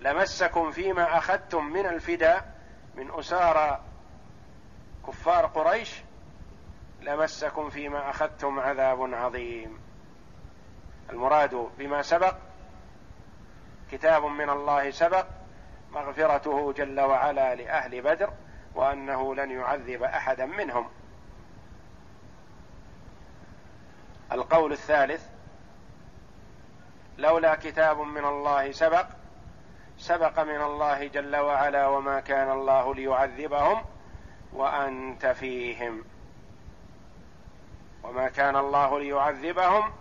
لمسكم 0.00 0.70
فيما 0.70 1.18
أخذتم 1.18 1.64
من 1.64 1.86
الفداء 1.86 2.54
من 2.94 3.10
أسارى 3.18 3.80
كفار 5.06 5.46
قريش 5.46 6.02
لمسكم 7.04 7.70
فيما 7.70 8.10
أخذتم 8.10 8.60
عذاب 8.60 9.14
عظيم. 9.14 9.78
المراد 11.10 11.68
بما 11.78 12.02
سبق 12.02 12.36
كتاب 13.92 14.24
من 14.24 14.50
الله 14.50 14.90
سبق 14.90 15.26
مغفرته 15.92 16.72
جل 16.72 17.00
وعلا 17.00 17.54
لأهل 17.54 18.02
بدر 18.02 18.30
وأنه 18.74 19.34
لن 19.34 19.50
يعذب 19.50 20.02
أحدا 20.02 20.46
منهم. 20.46 20.88
القول 24.32 24.72
الثالث 24.72 25.28
لولا 27.18 27.54
كتاب 27.54 28.00
من 28.00 28.24
الله 28.24 28.72
سبق 28.72 29.06
سبق 29.98 30.40
من 30.40 30.62
الله 30.62 31.06
جل 31.06 31.36
وعلا 31.36 31.86
وما 31.86 32.20
كان 32.20 32.50
الله 32.50 32.94
ليعذبهم 32.94 33.84
وأنت 34.52 35.26
فيهم. 35.26 36.04
وما 38.04 38.28
كان 38.28 38.56
الله 38.56 39.00
ليعذبهم 39.00 39.92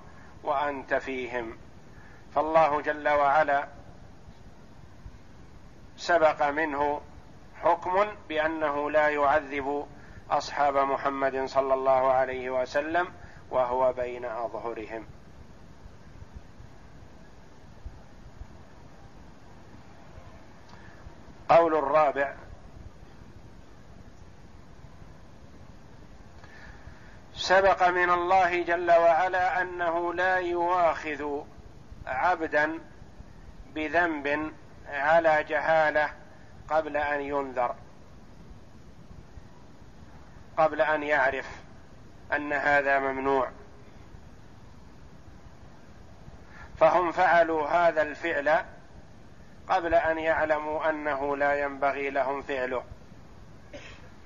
وأنت 0.44 0.94
فيهم. 0.94 1.58
فالله 2.36 2.82
جل 2.82 3.10
وعلا 3.10 3.68
سبق 5.98 6.50
منه 6.50 7.02
حكم 7.62 8.06
بأنه 8.30 8.92
لا 8.92 9.10
يعذب 9.10 9.88
أصحاب 10.32 10.78
محمد 10.78 11.46
صلى 11.46 11.74
الله 11.74 12.12
عليه 12.12 12.50
وسلم 12.62 13.08
وهو 13.52 13.94
بين 13.94 14.26
أظهرهم. 14.26 15.06
قول 21.50 21.76
الرابع 21.76 22.34
سبق 27.36 27.90
من 27.90 28.10
الله 28.10 28.64
جل 28.64 28.92
وعلا 28.92 29.62
أنه 29.62 30.14
لا 30.14 30.36
يواخذ 30.36 31.42
عبدا 32.08 32.80
بذنب 33.76 34.54
على 34.90 35.44
جهالة 35.44 36.10
قبل 36.70 36.98
أن 36.98 37.22
ينذر 37.22 37.76
قبل 40.58 40.82
أن 40.82 41.04
يعرف 41.04 41.50
أن 42.34 42.54
هذا 42.54 43.00
ممنوع. 43.00 43.50
فهم 46.78 47.12
فعلوا 47.12 47.68
هذا 47.68 48.02
الفعل 48.02 48.66
قبل 49.70 49.96
أن 49.96 50.18
يعلموا 50.18 50.90
أنه 50.90 51.38
لا 51.38 51.62
ينبغي 51.62 52.10
لهم 52.10 52.42
فعله. 52.42 52.84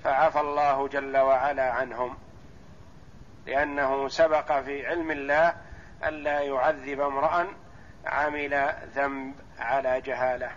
فعفى 0.03 0.39
الله 0.39 0.87
جل 0.87 1.17
وعلا 1.17 1.71
عنهم. 1.71 2.17
لأنه 3.47 4.07
سبق 4.07 4.59
في 4.59 4.87
علم 4.87 5.11
الله 5.11 5.55
الا 6.03 6.39
يعذب 6.39 7.01
امرأ 7.01 7.47
عمل 8.05 8.73
ذنب 8.95 9.35
على 9.59 10.01
جهالة. 10.01 10.51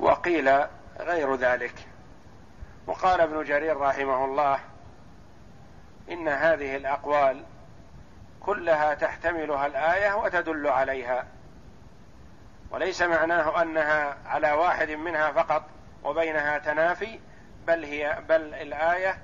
وقيل 0.00 0.64
غير 1.00 1.34
ذلك. 1.34 1.74
وقال 2.86 3.20
ابن 3.20 3.44
جرير 3.44 3.76
رحمه 3.76 4.24
الله 4.24 4.58
إن 6.10 6.28
هذه 6.28 6.76
الأقوال 6.76 7.44
كلها 8.40 8.94
تحتملها 8.94 9.66
الآية 9.66 10.14
وتدل 10.14 10.66
عليها. 10.66 11.26
وليس 12.70 13.02
معناه 13.02 13.62
أنها 13.62 14.16
على 14.26 14.52
واحد 14.52 14.90
منها 14.90 15.32
فقط 15.32 15.62
وبينها 16.04 16.58
تنافي 16.58 17.20
بل 17.66 17.84
هي 17.84 18.18
بل 18.28 18.54
الآية 18.54 19.18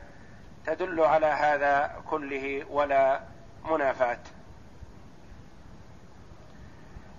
تدل 0.66 1.00
على 1.00 1.26
هذا 1.26 2.02
كله 2.10 2.64
ولا 2.70 3.20
منافاة. 3.64 4.20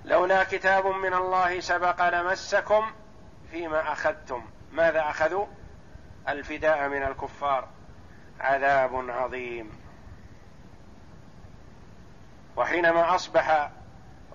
لولا 0.05 0.43
كتاب 0.43 0.85
من 0.85 1.13
الله 1.13 1.59
سبق 1.59 2.09
لمسكم 2.09 2.91
فيما 3.51 3.91
أخذتم. 3.91 4.45
ماذا 4.71 5.01
أخذوا؟ 5.09 5.45
الفداء 6.29 6.87
من 6.87 7.03
الكفار. 7.03 7.67
عذاب 8.39 9.09
عظيم. 9.09 9.83
وحينما 12.55 13.15
أصبح 13.15 13.69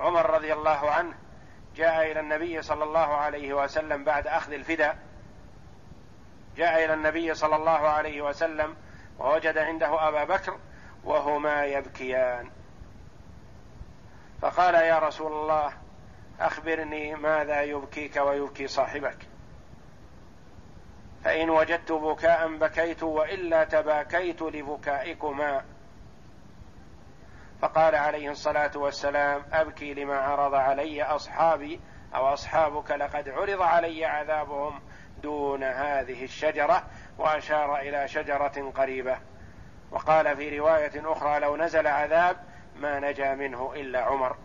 عمر 0.00 0.30
رضي 0.30 0.52
الله 0.52 0.90
عنه 0.90 1.14
جاء 1.76 2.12
إلى 2.12 2.20
النبي 2.20 2.62
صلى 2.62 2.84
الله 2.84 3.16
عليه 3.16 3.54
وسلم 3.54 4.04
بعد 4.04 4.26
أخذ 4.26 4.52
الفداء 4.52 4.98
جاء 6.56 6.84
إلى 6.84 6.94
النبي 6.94 7.34
صلى 7.34 7.56
الله 7.56 7.88
عليه 7.88 8.22
وسلم 8.22 8.76
ووجد 9.18 9.58
عنده 9.58 10.08
أبا 10.08 10.24
بكر 10.24 10.58
وهما 11.04 11.64
يبكيان. 11.64 12.50
فقال 14.42 14.74
يا 14.74 14.98
رسول 14.98 15.32
الله 15.32 15.72
أخبرني 16.40 17.14
ماذا 17.14 17.62
يبكيك 17.62 18.16
ويبكي 18.16 18.66
صاحبك. 18.66 19.18
فإن 21.24 21.50
وجدت 21.50 21.92
بكاء 21.92 22.56
بكيت 22.56 23.02
وإلا 23.02 23.64
تباكيت 23.64 24.42
لبكائكما. 24.42 25.64
فقال 27.60 27.94
عليه 27.94 28.30
الصلاة 28.30 28.70
والسلام 28.76 29.42
أبكي 29.52 29.94
لما 29.94 30.18
عرض 30.18 30.54
علي 30.54 31.02
أصحابي 31.02 31.80
أو 32.14 32.32
أصحابك 32.32 32.90
لقد 32.90 33.28
عرض 33.28 33.62
علي 33.62 34.04
عذابهم 34.04 34.80
دون 35.22 35.64
هذه 35.64 36.24
الشجرة 36.24 36.86
وأشار 37.18 37.78
إلى 37.78 38.08
شجرة 38.08 38.72
قريبة. 38.76 39.18
وقال 39.90 40.36
في 40.36 40.58
رواية 40.58 41.12
أخرى 41.12 41.38
لو 41.38 41.56
نزل 41.56 41.86
عذاب 41.86 42.36
ما 42.76 43.00
نجا 43.00 43.34
منه 43.34 43.72
إلا 43.76 44.00
عمر. 44.00 44.36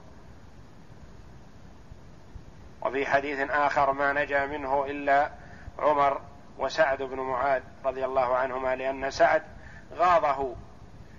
وفي 2.81 3.05
حديث 3.05 3.49
آخر 3.49 3.91
ما 3.91 4.13
نجا 4.13 4.45
منه 4.45 4.85
إلا 4.85 5.29
عمر 5.79 6.21
وسعد 6.57 7.01
بن 7.01 7.19
معاذ 7.19 7.61
رضي 7.85 8.05
الله 8.05 8.35
عنهما 8.35 8.75
لأن 8.75 9.11
سعد 9.11 9.43
غاضه 9.93 10.55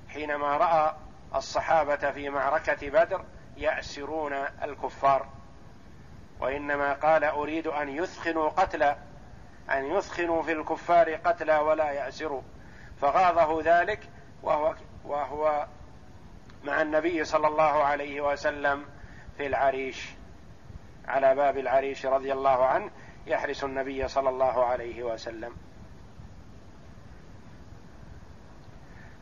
حينما 0.08 0.56
رأى 0.56 0.94
الصحابة 1.34 2.10
في 2.10 2.30
معركة 2.30 2.90
بدر 2.90 3.24
يأسرون 3.56 4.32
الكفار. 4.62 5.26
وإنما 6.40 6.92
قال 6.92 7.24
أريد 7.24 7.66
أن 7.66 7.88
يثخنوا 7.88 8.48
قتلا 8.48 8.96
أن 9.70 9.84
يثخنوا 9.84 10.42
في 10.42 10.52
الكفار 10.52 11.14
قتلا 11.14 11.60
ولا 11.60 11.90
ياسروا 11.90 12.42
فغاضه 13.00 13.62
ذلك 13.62 14.08
وهو 14.42 14.74
وهو 15.04 15.66
مع 16.64 16.82
النبي 16.82 17.24
صلى 17.24 17.48
الله 17.48 17.84
عليه 17.84 18.20
وسلم 18.20 18.84
في 19.36 19.46
العريش 19.46 20.10
على 21.08 21.34
باب 21.34 21.58
العريش 21.58 22.06
رضي 22.06 22.32
الله 22.32 22.66
عنه 22.66 22.90
يحرس 23.26 23.64
النبي 23.64 24.08
صلى 24.08 24.28
الله 24.28 24.64
عليه 24.64 25.02
وسلم. 25.02 25.56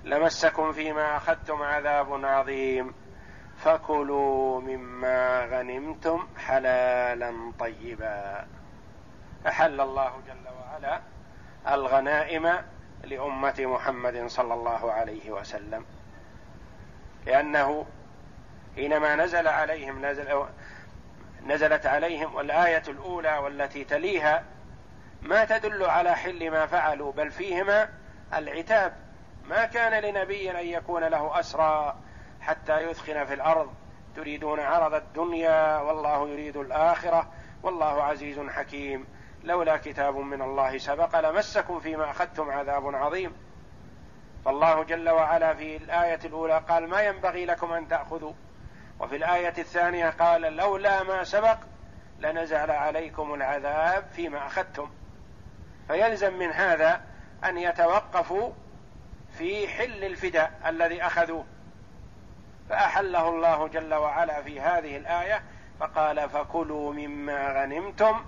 لمسكم 0.04 0.72
فيما 0.72 1.16
أخذتم 1.16 1.62
عذاب 1.62 2.24
عظيم. 2.24 2.94
فكلوا 3.56 4.60
مما 4.60 5.46
غنمتم 5.46 6.28
حلالا 6.38 7.52
طيبا. 7.58 8.46
أحل 9.46 9.80
الله 9.80 10.12
جل 10.26 10.48
وعلا 10.60 11.00
الغنائم 11.68 12.62
لأمة 13.04 13.54
محمد 13.58 14.26
صلى 14.26 14.54
الله 14.54 14.92
عليه 14.92 15.30
وسلم. 15.30 15.84
لأنه 17.26 17.86
حينما 18.76 19.16
نزل 19.16 19.48
عليهم 19.48 20.06
نزل 20.06 20.44
نزلت 21.46 21.86
عليهم 21.86 22.34
والآية 22.34 22.82
الأولى 22.88 23.38
والتي 23.38 23.84
تليها 23.84 24.44
ما 25.22 25.44
تدل 25.44 25.84
على 25.84 26.16
حل 26.16 26.50
ما 26.50 26.66
فعلوا 26.66 27.12
بل 27.12 27.30
فيهما 27.30 27.88
العتاب. 28.34 28.96
ما 29.44 29.64
كان 29.64 30.02
لنبي 30.02 30.50
أن 30.50 30.66
يكون 30.66 31.04
له 31.04 31.40
أسرى 31.40 31.96
حتى 32.40 32.90
يثخن 32.90 33.24
في 33.24 33.34
الأرض. 33.34 33.74
تريدون 34.16 34.60
عرض 34.60 34.94
الدنيا 34.94 35.80
والله 35.80 36.28
يريد 36.28 36.56
الآخرة 36.56 37.32
والله 37.62 38.02
عزيز 38.02 38.40
حكيم. 38.40 39.06
لولا 39.44 39.76
كتاب 39.76 40.16
من 40.16 40.42
الله 40.42 40.78
سبق 40.78 41.20
لمسكم 41.20 41.80
فيما 41.80 42.10
أخذتم 42.10 42.50
عذاب 42.50 42.94
عظيم. 42.94 43.32
فالله 44.44 44.82
جل 44.82 45.10
وعلا 45.10 45.54
في 45.54 45.76
الآية 45.76 46.18
الأولى 46.24 46.62
قال 46.68 46.88
ما 46.88 47.02
ينبغي 47.02 47.44
لكم 47.46 47.72
أن 47.72 47.88
تأخذوا؟ 47.88 48.32
وفي 49.00 49.16
الآية 49.16 49.54
الثانية 49.58 50.10
قال 50.10 50.40
لولا 50.40 51.02
ما 51.02 51.24
سبق 51.24 51.58
لنزل 52.18 52.70
عليكم 52.70 53.34
العذاب 53.34 54.04
فيما 54.12 54.46
أخذتم. 54.46 54.90
فيلزم 55.88 56.38
من 56.38 56.50
هذا 56.50 57.00
أن 57.44 57.58
يتوقفوا 57.58 58.52
في 59.38 59.68
حل 59.68 60.04
الفداء 60.04 60.52
الذي 60.66 61.02
أخذوه. 61.02 61.44
فأحله 62.68 63.28
الله 63.28 63.68
جل 63.68 63.94
وعلا 63.94 64.42
في 64.42 64.60
هذه 64.60 64.96
الآية 64.96 65.42
فقال 65.80 66.28
فكلوا 66.28 66.92
مما 66.92 67.62
غنمتم 67.62 68.24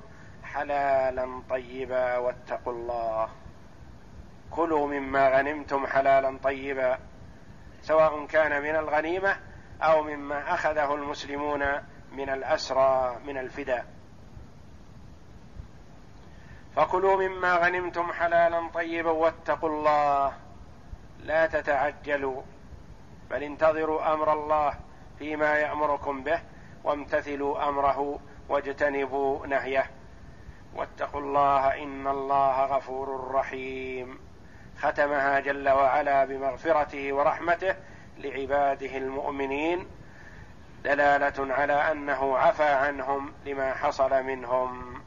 حلالا 0.55 1.43
طيبا 1.51 2.17
واتقوا 2.17 2.73
الله. 2.73 3.29
كلوا 4.51 4.87
مما 4.87 5.29
غنمتم 5.29 5.87
حلالا 5.87 6.39
طيبا 6.43 6.99
سواء 7.83 8.27
كان 8.27 8.63
من 8.63 8.77
الغنيمة 8.77 9.37
أو 9.83 10.03
مما 10.03 10.55
أخذه 10.55 10.95
المسلمون 10.95 11.65
من 12.13 12.31
الأسرى 12.31 13.19
من 13.27 13.39
الفداء. 13.39 13.87
فكلوا 16.77 17.29
مما 17.29 17.57
غنمتم 17.57 18.13
حلالا 18.13 18.71
طيبا 18.75 19.11
واتقوا 19.11 19.69
الله. 19.69 20.33
لا 21.19 21.47
تتعجلوا 21.47 22.43
بل 23.31 23.43
انتظروا 23.43 24.15
أمر 24.15 24.33
الله 24.33 24.75
فيما 25.19 25.55
يأمركم 25.55 26.23
به 26.23 26.41
وامتثلوا 26.85 27.69
أمره 27.69 28.21
واجتنبوا 28.49 29.47
نهيه. 29.47 29.91
واتقوا 30.75 31.21
الله 31.21 31.83
إن 31.83 32.07
الله 32.07 32.65
غفور 32.65 33.31
رحيم. 33.35 34.19
ختمها 34.79 35.41
جل 35.41 35.69
وعلا 35.69 36.25
بمغفرته 36.25 37.13
ورحمته 37.13 37.75
لعباده 38.19 38.97
المؤمنين 38.97 39.87
دلالة 40.85 41.55
على 41.55 41.93
أنه 41.93 42.39
عفى 42.39 42.63
عنهم 42.63 43.33
لما 43.47 43.75
حصل 43.75 44.23
منهم. 44.23 45.01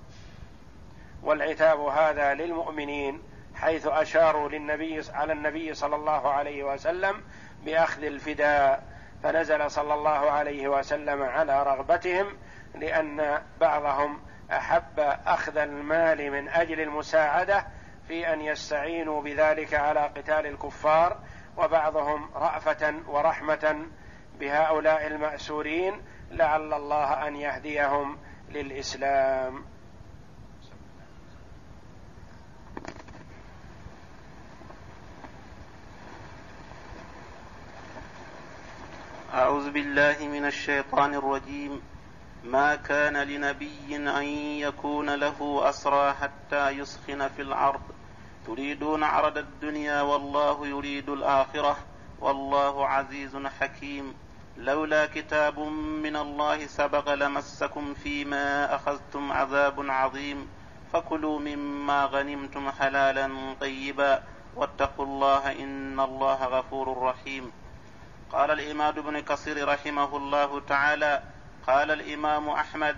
والعتاب 1.23 1.79
هذا 1.79 2.33
للمؤمنين 2.33 3.21
حيث 3.55 3.87
أشاروا 3.87 4.49
للنبي 4.49 5.01
على 5.13 5.33
النبي 5.33 5.73
صلى 5.73 5.95
الله 5.95 6.29
عليه 6.29 6.63
وسلم 6.63 7.21
بأخذ 7.65 8.03
الفداء 8.03 8.83
فنزل 9.23 9.71
صلى 9.71 9.93
الله 9.93 10.31
عليه 10.31 10.67
وسلم 10.67 11.23
على 11.23 11.63
رغبتهم 11.63 12.27
لأن 12.75 13.41
بعضهم 13.61 14.19
أحب 14.51 14.99
أخذ 15.25 15.57
المال 15.57 16.31
من 16.31 16.49
أجل 16.49 16.81
المساعدة 16.81 17.67
في 18.07 18.33
أن 18.33 18.41
يستعينوا 18.41 19.21
بذلك 19.21 19.73
على 19.73 19.99
قتال 19.99 20.45
الكفار 20.45 21.19
وبعضهم 21.57 22.29
رأفة 22.35 22.93
ورحمة 23.07 23.85
بهؤلاء 24.39 25.07
المأسورين 25.07 26.01
لعل 26.31 26.73
الله 26.73 27.27
أن 27.27 27.35
يهديهم 27.35 28.17
للإسلام. 28.49 29.65
أعوذ 39.33 39.71
بالله 39.71 40.15
من 40.27 40.45
الشيطان 40.45 41.13
الرجيم. 41.13 41.81
ما 42.47 42.75
كان 42.75 43.17
لنبي 43.17 43.95
أن 43.95 44.23
يكون 44.63 45.15
له 45.15 45.69
أسرى 45.69 46.13
حتى 46.13 46.69
يسخن 46.69 47.27
في 47.27 47.41
الأرض 47.41 47.81
تريدون 48.47 49.03
عرض 49.03 49.37
الدنيا 49.37 50.01
والله 50.01 50.67
يريد 50.67 51.09
الآخرة. 51.09 51.77
والله 52.19 52.87
عزيز 52.87 53.37
حكيم. 53.59 54.13
لولا 54.57 55.05
كتاب 55.05 55.59
من 56.03 56.15
الله 56.15 56.67
سبق 56.67 57.13
لمسكم 57.13 57.93
فيما 57.93 58.75
أخذتم 58.75 59.31
عذاب 59.31 59.85
عظيم. 59.89 60.47
فكلوا 60.93 61.39
مما 61.39 62.05
غنمتم 62.05 62.71
حلالا 62.71 63.55
طيبا. 63.61 64.23
واتقوا 64.55 65.05
الله 65.05 65.51
إن 65.51 65.99
الله 65.99 66.45
غفور 66.45 66.97
رحيم. 67.03 67.51
قال 68.31 68.51
الإمام 68.51 68.97
ابن 68.97 69.19
كثير 69.19 69.67
رحمه 69.67 70.17
الله 70.17 70.59
تعالى 70.59 71.23
قال 71.67 71.91
الإمام 71.91 72.49
أحمد 72.49 72.97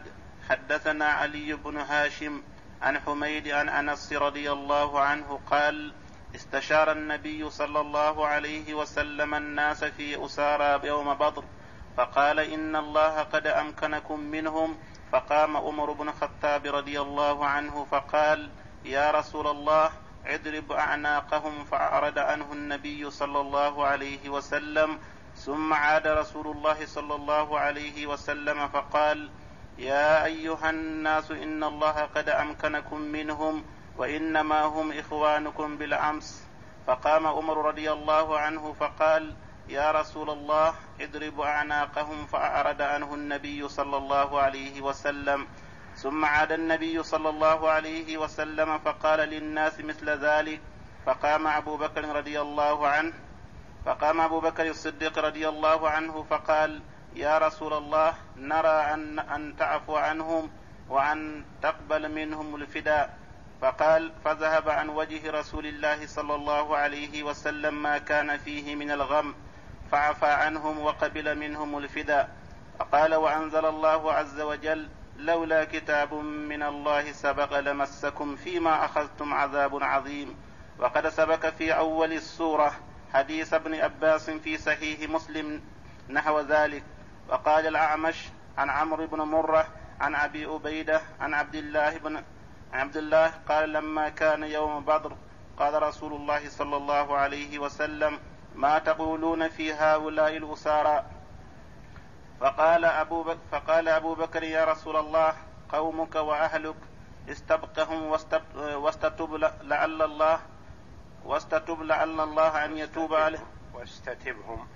حدثنا 0.49 1.05
علي 1.05 1.53
بن 1.53 1.77
هاشم 1.77 2.41
عن 2.81 2.99
حميد 2.99 3.47
عن 3.47 3.69
أنس 3.69 4.13
رضي 4.13 4.51
الله 4.51 4.99
عنه 4.99 5.39
قال 5.51 5.93
استشار 6.35 6.91
النبي 6.91 7.49
صلى 7.49 7.81
الله 7.81 8.27
عليه 8.27 8.73
وسلم 8.73 9.35
الناس 9.35 9.83
في 9.83 10.25
أسارى 10.25 10.87
يوم 10.87 11.13
بدر 11.13 11.43
فقال 11.97 12.39
إن 12.39 12.75
الله 12.75 13.23
قد 13.23 13.47
أمكنكم 13.47 14.19
منهم. 14.19 14.77
فقام 15.11 15.57
عمر 15.57 15.91
بن 15.91 16.09
الخطاب 16.09 16.65
رضي 16.65 17.01
الله 17.01 17.45
عنه 17.45 17.85
فقال 17.91 18.49
يا 18.85 19.11
رسول 19.11 19.47
الله 19.47 19.91
اضرب 20.25 20.71
أعناقهم 20.71 21.65
فأعرض 21.65 22.19
عنه 22.19 22.53
النبي 22.53 23.11
صلى 23.11 23.41
الله 23.41 23.85
عليه 23.85 24.29
وسلم 24.29 24.99
ثم 25.39 25.73
عاد 25.73 26.07
رسول 26.07 26.47
الله 26.47 26.85
صلى 26.85 27.15
الله 27.15 27.59
عليه 27.59 28.07
وسلم 28.07 28.67
فقال 28.67 29.29
يا 29.77 30.25
أيها 30.25 30.69
الناس 30.69 31.31
إن 31.31 31.63
الله 31.63 31.91
قد 32.15 32.29
أمكنكم 32.29 33.01
منهم 33.01 33.63
وإنما 33.97 34.63
هم 34.63 34.91
إخوانكم 34.91 35.77
بالأمس. 35.77 36.43
فقام 36.87 37.27
عمر 37.27 37.65
رضي 37.65 37.91
الله 37.91 38.39
عنه 38.39 38.73
فقال 38.79 39.35
يا 39.69 39.91
رسول 39.91 40.29
الله 40.29 40.73
اضرب 41.01 41.41
أعناقهم 41.41 42.25
فأعرض 42.25 42.81
عنه 42.81 43.13
النبي 43.15 43.69
صلى 43.69 43.97
الله 43.97 44.41
عليه 44.41 44.81
وسلم. 44.81 45.47
ثم 45.95 46.25
عاد 46.25 46.51
النبي 46.51 47.03
صلى 47.03 47.29
الله 47.29 47.69
عليه 47.69 48.17
وسلم 48.17 48.77
فقال 48.77 49.19
للناس 49.19 49.79
مثل 49.79 50.09
ذلك. 50.09 50.61
فقام 51.05 51.47
أبو 51.47 51.77
بكر 51.77 52.15
رضي 52.15 52.41
الله 52.41 52.87
عنه 52.87 53.13
فقام 53.85 54.21
أبو 54.21 54.39
بكر 54.39 54.69
الصديق 54.69 55.19
رضي 55.19 55.49
الله 55.49 55.89
عنه 55.89 56.23
فقال 56.29 56.81
يا 57.15 57.37
رسول 57.37 57.73
الله 57.73 58.13
نرى 58.37 58.93
أن 58.93 59.19
أن 59.19 59.55
تعفو 59.55 59.95
عنهم 59.95 60.49
وأن 60.89 61.43
تقبل 61.61 62.11
منهم 62.11 62.55
الفداء 62.55 63.17
فقال 63.61 64.11
فذهب 64.25 64.69
عن 64.69 64.89
وجه 64.89 65.31
رسول 65.31 65.65
الله 65.65 66.07
صلى 66.07 66.35
الله 66.35 66.77
عليه 66.77 67.23
وسلم 67.23 67.81
ما 67.81 67.97
كان 67.97 68.37
فيه 68.37 68.75
من 68.75 68.91
الغم 68.91 69.35
فعفى 69.91 70.25
عنهم 70.25 70.79
وقبل 70.79 71.37
منهم 71.37 71.77
الفداء 71.77 72.29
فقال 72.79 73.15
وأنزل 73.15 73.65
الله 73.65 74.13
عز 74.13 74.41
وجل 74.41 74.89
لولا 75.17 75.63
كتاب 75.63 76.13
من 76.23 76.63
الله 76.63 77.11
سبق 77.11 77.59
لمسكم 77.59 78.35
فيما 78.35 78.85
أخذتم 78.85 79.33
عذاب 79.33 79.83
عظيم. 79.83 80.35
وقد 80.79 81.09
سبق 81.09 81.45
في 81.45 81.73
أول 81.73 82.13
السورة 82.13 82.71
حديث 83.13 83.53
ابن 83.53 83.75
عباس 83.75 84.29
في 84.29 84.57
صحيح 84.57 85.09
مسلم 85.09 85.61
نحو 86.09 86.39
ذلك 86.39 86.83
وقال 87.29 87.67
الأعمش 87.67 88.27
عن 88.57 88.69
عمرو 88.69 89.07
بن 89.07 89.21
مرة 89.21 89.67
عن 90.01 90.15
أبي 90.15 90.45
أبيدة 90.45 91.01
عن 91.19 91.33
عبد 91.33 91.55
الله 91.55 91.97
بن 91.97 92.23
عبد 92.73 92.97
الله 92.97 93.27
قال 93.49 93.73
لما 93.73 94.09
كان 94.09 94.43
يوم 94.43 94.85
بدر 94.85 95.15
قال 95.59 95.83
رسول 95.83 96.13
الله 96.13 96.49
صلى 96.49 96.77
الله 96.77 97.17
عليه 97.17 97.59
وسلم 97.59 98.19
ما 98.55 98.79
تقولون 98.79 99.47
في 99.49 99.73
هؤلاء 99.73 100.37
الأسارى؟ 100.37 101.05
فقال 102.39 102.85
أبو 102.85 103.23
بكر 103.23 103.37
فقال 103.51 103.87
أبو 103.87 104.15
بكر 104.15 104.43
يا 104.43 104.65
رسول 104.65 104.95
الله 104.97 105.33
قومك 105.69 106.15
وأهلك 106.15 106.75
استبقهم 107.29 108.15
واستتب 108.57 109.35
لعل 109.63 110.01
الله 110.01 110.39
واستتب 111.25 111.81
لعل 111.81 112.19
الله 112.19 112.65
أن 112.65 112.77
يتوب 112.77 113.13
عليه. 113.13 113.43
واستتبهم. 113.73 114.67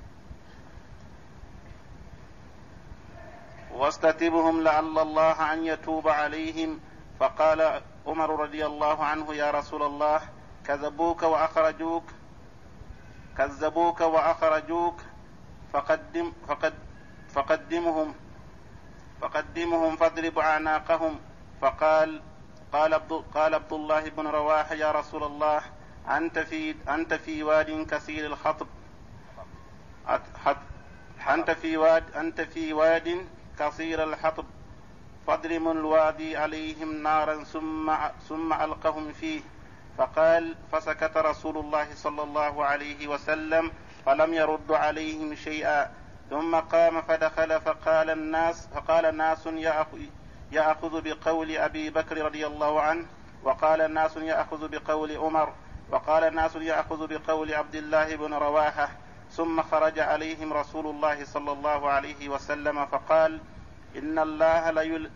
واستتبهم 3.71 4.61
لعل 4.63 4.99
الله 4.99 5.53
أن 5.53 5.65
يتوب 5.65 6.07
عليهم. 6.07 6.79
فقال 7.19 7.81
عمر 8.07 8.39
رضي 8.39 8.65
الله 8.65 9.05
عنه 9.05 9.33
يا 9.33 9.51
رسول 9.51 9.83
الله 9.83 10.21
كذبوك 10.65 11.23
وأخرجوك 11.23 12.03
كذبوك 13.37 14.01
وأخرجوك 14.01 15.01
فقدم 15.73 16.31
فقد 16.47 16.73
فقدمهم 17.33 18.15
فقدمهم 19.21 19.95
فاضرب 19.95 20.39
أعناقهم. 20.39 21.19
فقال 21.61 22.21
قال 22.73 22.93
عبد 22.93 23.23
قال 23.33 23.55
عبد 23.55 23.73
الله 23.73 24.09
بن 24.09 24.27
رواحة 24.27 24.75
يا 24.75 24.91
رسول 24.91 25.23
الله 25.23 25.61
أنت 26.09 26.39
في 26.39 26.75
أنت 26.89 27.13
في 27.13 27.43
واد 27.43 27.87
كثير 27.91 28.25
الخطب. 28.25 28.67
أنت 31.29 31.51
في 31.51 31.77
واد 31.77 32.03
أنت 32.15 32.41
في 32.41 32.73
واد 32.73 33.25
كثير 33.59 34.03
الحطب. 34.03 34.45
فاضرم 35.27 35.71
الوادي 35.71 36.37
عليهم 36.37 37.03
نارا 37.03 37.43
ثم 37.43 37.93
ثم 38.29 38.53
ألقهم 38.53 39.13
فيه. 39.13 39.41
فقال 39.97 40.55
فسكت 40.71 41.17
رسول 41.17 41.57
الله 41.57 41.95
صلى 41.95 42.23
الله 42.23 42.65
عليه 42.65 43.07
وسلم 43.07 43.71
فلم 44.05 44.33
يرد 44.33 44.71
عليهم 44.71 45.35
شيئا. 45.35 45.91
ثم 46.29 46.55
قام 46.55 47.01
فدخل 47.01 47.61
فقال 47.61 48.09
الناس 48.09 48.67
فقال 48.75 49.17
ناس 49.17 49.47
يأخذ 50.51 51.01
بقول 51.01 51.57
أبي 51.57 51.89
بكر 51.89 52.25
رضي 52.25 52.47
الله 52.47 52.81
عنه 52.81 53.05
وقال 53.43 53.81
الناس 53.81 54.17
يأخذ 54.17 54.67
بقول 54.67 55.17
عمر. 55.17 55.53
وقال 55.91 56.23
الناس 56.23 56.55
يأخذ 56.55 57.07
بقول 57.07 57.53
عبد 57.53 57.75
الله 57.75 58.15
بن 58.15 58.33
رواحة 58.33 58.89
ثم 59.31 59.61
خرج 59.61 59.99
عليهم 59.99 60.53
رسول 60.53 60.87
الله 60.87 61.25
صلى 61.25 61.51
الله 61.51 61.89
عليه 61.89 62.29
وسلم 62.29 62.85
فقال 62.85 63.39
إن 63.95 64.19
الله 64.19 64.71
ليل 64.71 65.09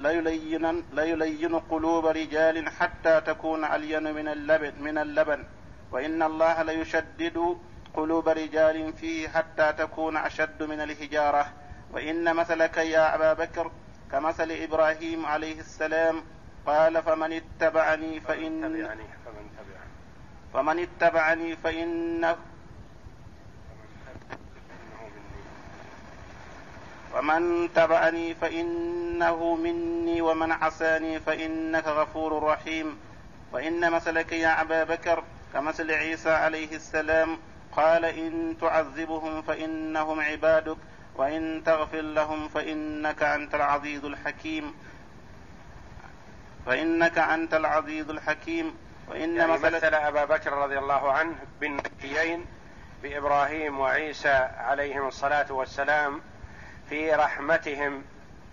ليلين, 0.00 0.84
ليلين 0.92 1.58
قلوب 1.58 2.06
رجال 2.06 2.68
حتى 2.68 3.20
تكون 3.20 3.64
ألين 3.64 4.14
من 4.14 4.28
اللبن 4.28 4.72
من 4.82 4.98
اللبن 4.98 5.44
وإن 5.92 6.22
الله 6.22 6.62
ليشدد 6.62 7.56
قلوب 7.94 8.28
رجال 8.28 8.92
فيه 8.92 9.28
حتى 9.28 9.72
تكون 9.72 10.16
أشد 10.16 10.62
من 10.62 10.80
الحجارة. 10.80 11.46
وإن 11.92 12.36
مثلك 12.36 12.76
يا 12.76 13.14
أبا 13.14 13.32
بكر 13.32 13.70
كمثل 14.12 14.50
إبراهيم 14.50 15.26
عليه 15.26 15.60
السلام 15.60 16.22
قال 16.66 17.02
فمن 17.02 17.32
اتبعني 17.32 18.20
فإن 18.20 18.88
فمن 20.54 20.78
اتبعني 20.78 21.56
فإنه 21.56 22.36
ومن 27.16 27.68
تبعني 27.74 28.34
فإنه 28.34 29.54
مني 29.54 30.22
ومن 30.22 30.52
عصاني 30.52 31.20
فإنك 31.20 31.86
غفور 31.86 32.42
رحيم. 32.42 32.98
وإن 33.52 33.92
مثلك 33.92 34.32
يا 34.32 34.60
أبا 34.60 34.84
بكر 34.84 35.24
كمثل 35.52 35.90
عيسى 35.90 36.30
عليه 36.30 36.76
السلام 36.76 37.38
قال 37.76 38.04
إن 38.04 38.56
تعذبهم 38.60 39.42
فإنهم 39.42 40.20
عبادك 40.20 40.76
وإن 41.16 41.62
تغفر 41.66 42.00
لهم 42.00 42.48
فإنك 42.48 43.22
أنت 43.22 43.54
العزيز 43.54 44.04
الحكيم. 44.04 44.74
فإنك 46.66 47.18
أنت 47.18 47.54
العزيز 47.54 48.10
الحكيم. 48.10 48.76
وإن 49.08 49.36
يعني 49.36 49.52
مثل 49.52 49.94
أبا 49.94 50.24
بكر 50.24 50.52
رضي 50.52 50.78
الله 50.78 51.12
عنه 51.12 51.34
بالنبيين 51.60 52.46
بإبراهيم 53.02 53.80
وعيسى 53.80 54.48
عليهم 54.58 55.08
الصلاة 55.08 55.52
والسلام 55.52 56.20
في 56.88 57.14
رحمتهم. 57.14 58.04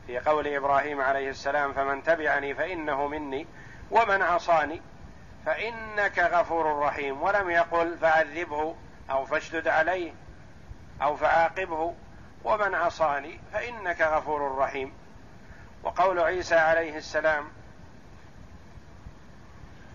في 0.07 0.19
قول 0.19 0.47
إبراهيم 0.47 1.01
عليه 1.01 1.29
السلام 1.29 1.73
فمن 1.73 2.03
تبعني 2.03 2.53
فإنه 2.53 3.07
مني 3.07 3.47
ومن 3.91 4.21
عصاني 4.21 4.81
فإنك 5.45 6.19
غفور 6.19 6.79
رحيم. 6.79 7.21
ولم 7.21 7.49
يقل 7.49 7.97
فعذبه 7.97 8.75
أو 9.09 9.25
فاشدد 9.25 9.67
عليه 9.67 10.11
أو 11.01 11.15
فعاقبه 11.15 11.95
ومن 12.43 12.75
عصاني 12.75 13.39
فإنك 13.53 14.01
غفور 14.01 14.57
رحيم. 14.57 14.93
وقول 15.83 16.19
عيسى 16.19 16.55
عليه 16.55 16.97
السلام 16.97 17.45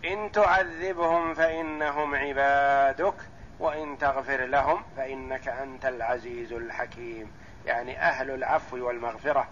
إن 0.04 0.32
تعذبهم 0.32 1.34
فإنهم 1.34 2.14
عبادك 2.14 3.14
وإن 3.58 3.98
تغفر 3.98 4.44
لهم 4.44 4.82
فإنك 4.96 5.48
أنت 5.48 5.86
العزيز 5.86 6.52
الحكيم. 6.52 7.32
يعني 7.66 8.00
أهل 8.00 8.30
العفو 8.30 8.86
والمغفرة. 8.86 9.48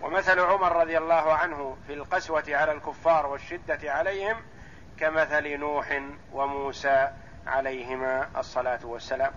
ومثل 0.00 0.40
عمر 0.40 0.76
رضي 0.76 0.98
الله 0.98 1.32
عنه 1.32 1.76
في 1.86 1.94
القسوة 1.94 2.44
على 2.48 2.72
الكفار 2.72 3.26
والشدة 3.26 3.92
عليهم 3.92 4.36
كمثل 4.98 5.56
نوح 5.58 6.02
وموسى 6.32 7.10
عليهما 7.46 8.28
الصلاة 8.36 8.86
والسلام. 8.86 9.32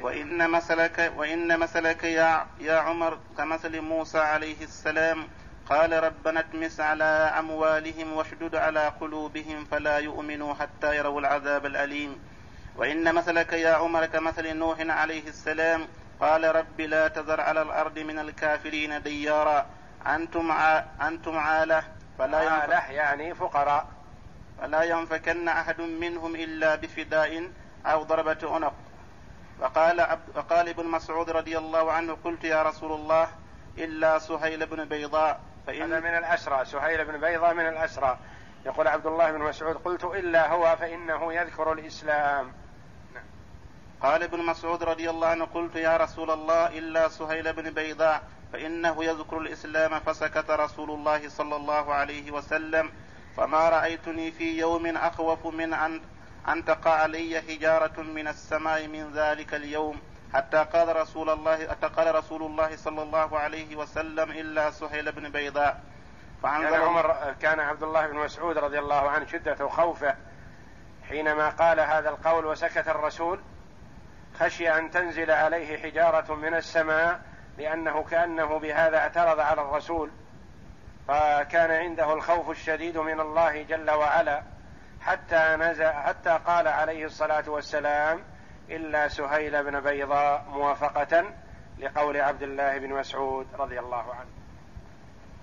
وإن 0.00 0.50
مثلك 0.50 1.12
وإن 1.16 1.58
مثلك 1.58 2.04
يا 2.04 2.46
يا 2.60 2.76
عمر 2.76 3.18
كمثل 3.38 3.80
موسى 3.80 4.18
عليه 4.18 4.64
السلام 4.64 5.28
قال 5.68 6.04
ربنا 6.04 6.40
اتمس 6.40 6.80
على 6.80 7.04
أموالهم 7.38 8.12
واشدد 8.12 8.54
على 8.54 8.88
قلوبهم 9.00 9.64
فلا 9.64 9.98
يؤمنوا 9.98 10.54
حتى 10.54 10.96
يروا 10.96 11.20
العذاب 11.20 11.66
الأليم. 11.66 12.18
وإن 12.76 13.14
مثلك 13.14 13.52
يا 13.52 13.74
عمر 13.74 14.06
كمثل 14.06 14.56
نوح 14.56 14.80
عليه 14.80 15.28
السلام 15.28 15.88
قال 16.20 16.54
رب 16.56 16.80
لا 16.80 17.08
تذر 17.08 17.40
على 17.40 17.62
الأرض 17.62 17.98
من 17.98 18.18
الكافرين 18.18 19.02
ديارا. 19.02 19.66
أنتم 20.06 20.52
ع... 20.52 20.84
أنتم 21.02 21.38
عالة 21.38 21.82
فلا 22.18 22.50
عالة 22.50 22.90
يعني 22.90 23.34
فقراء. 23.34 23.86
فلا 24.60 24.82
ينفكن 24.82 25.48
أحد 25.48 25.80
منهم 25.80 26.34
إلا 26.34 26.74
بفداء 26.74 27.50
أو 27.86 28.02
ضربة 28.02 28.54
عنق. 28.54 28.74
وقال 29.62 30.00
عبد 30.00 30.36
وقال 30.36 30.68
ابن 30.68 30.86
مسعود 30.86 31.30
رضي 31.30 31.58
الله 31.58 31.92
عنه 31.92 32.16
قلت 32.24 32.44
يا 32.44 32.62
رسول 32.62 32.92
الله 32.92 33.28
إلا 33.78 34.18
سهيل 34.18 34.66
بن 34.66 34.84
بيضاء 34.84 35.40
فإن 35.66 35.82
هذا 35.82 36.00
من 36.00 36.18
الأسرى 36.18 36.64
سهيل 36.64 37.04
بن 37.04 37.20
بيضاء 37.20 37.54
من 37.54 37.68
الأسرى. 37.68 38.18
يقول 38.66 38.88
عبد 38.88 39.06
الله 39.06 39.32
بن 39.32 39.38
مسعود 39.38 39.76
قلت 39.76 40.04
إلا 40.04 40.52
هو 40.52 40.76
فإنه 40.80 41.32
يذكر 41.32 41.72
الإسلام. 41.72 42.52
قال 44.02 44.22
ابن 44.22 44.38
مسعود 44.38 44.82
رضي 44.82 45.10
الله 45.10 45.26
عنه 45.26 45.44
قلت 45.44 45.76
يا 45.76 45.96
رسول 45.96 46.30
الله 46.30 46.78
إلا 46.78 47.08
سهيل 47.08 47.52
بن 47.52 47.70
بيضاء 47.70 48.22
فإنه 48.52 49.04
يذكر 49.04 49.38
الإسلام 49.38 50.00
فسكت 50.00 50.50
رسول 50.50 50.90
الله 50.90 51.28
صلى 51.28 51.56
الله 51.56 51.94
عليه 51.94 52.30
وسلم 52.30 52.90
فما 53.36 53.68
رأيتني 53.68 54.30
في 54.30 54.58
يوم 54.58 54.86
أخوف 54.86 55.46
من 55.46 55.74
أن 55.74 56.00
أن 56.48 56.64
تقع 56.64 56.90
علي 56.90 57.42
حجارة 57.48 58.02
من 58.02 58.28
السماء 58.28 58.86
من 58.88 59.12
ذلك 59.12 59.54
اليوم 59.54 60.00
حتى 60.34 60.64
قال 60.72 60.96
رسول 60.96 61.30
الله 61.30 61.66
قال 61.66 62.14
رسول 62.14 62.42
الله 62.42 62.76
صلى 62.76 63.02
الله 63.02 63.38
عليه 63.38 63.76
وسلم 63.76 64.30
إلا 64.30 64.70
سهيل 64.70 65.12
بن 65.12 65.28
بيضاء. 65.28 65.80
كان 66.42 66.74
عمر 66.82 67.34
كان 67.40 67.60
عبد 67.60 67.82
الله 67.82 68.06
بن 68.06 68.16
مسعود 68.16 68.58
رضي 68.58 68.78
الله 68.78 69.10
عنه 69.10 69.26
شدة 69.26 69.68
خوفه 69.68 70.16
حينما 71.08 71.48
قال 71.48 71.80
هذا 71.80 72.08
القول 72.08 72.46
وسكت 72.46 72.88
الرسول 72.88 73.40
خشي 74.40 74.70
أن 74.70 74.90
تنزل 74.90 75.30
عليه 75.30 75.78
حجارة 75.82 76.34
من 76.34 76.54
السماء 76.54 77.20
لأنه 77.58 78.02
كأنه 78.02 78.58
بهذا 78.58 78.98
اعترض 78.98 79.40
على 79.40 79.60
الرسول 79.60 80.10
فكان 81.08 81.70
عنده 81.70 82.12
الخوف 82.12 82.50
الشديد 82.50 82.98
من 82.98 83.20
الله 83.20 83.62
جل 83.62 83.90
وعلا. 83.90 84.42
حتى 85.06 85.56
نزل 85.60 85.86
حتى 85.86 86.38
قال 86.46 86.68
عليه 86.68 87.04
الصلاة 87.06 87.50
والسلام 87.50 88.20
إلا 88.70 89.08
سهيل 89.08 89.64
بن 89.64 89.80
بيضاء 89.80 90.44
موافقة 90.48 91.24
لقول 91.78 92.16
عبد 92.16 92.42
الله 92.42 92.78
بن 92.78 92.92
مسعود 92.92 93.46
رضي 93.58 93.78
الله 93.80 94.14
عنه. 94.14 94.30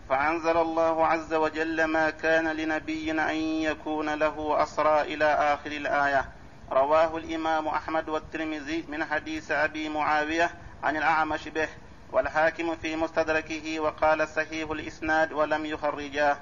فأنزل 0.09 0.57
الله 0.57 1.07
عز 1.07 1.33
وجل 1.33 1.83
ما 1.83 2.09
كان 2.09 2.47
لنبي 2.47 3.11
أن 3.11 3.35
يكون 3.35 4.13
له 4.13 4.63
أسرى 4.63 5.01
إلى 5.01 5.25
آخر 5.25 5.71
الآية. 5.71 6.25
رواه 6.71 7.17
الإمام 7.17 7.67
أحمد 7.67 8.09
والترمذي 8.09 8.85
من 8.87 9.05
حديث 9.05 9.51
أبي 9.51 9.89
معاوية 9.89 10.49
عن 10.83 10.97
الأعمش 10.97 11.47
به 11.47 11.69
والحاكم 12.11 12.75
في 12.75 12.95
مستدركه 12.95 13.79
وقال 13.79 14.27
صحيح 14.27 14.69
الإسناد 14.69 15.33
ولم 15.33 15.65
يخرجاه. 15.65 16.37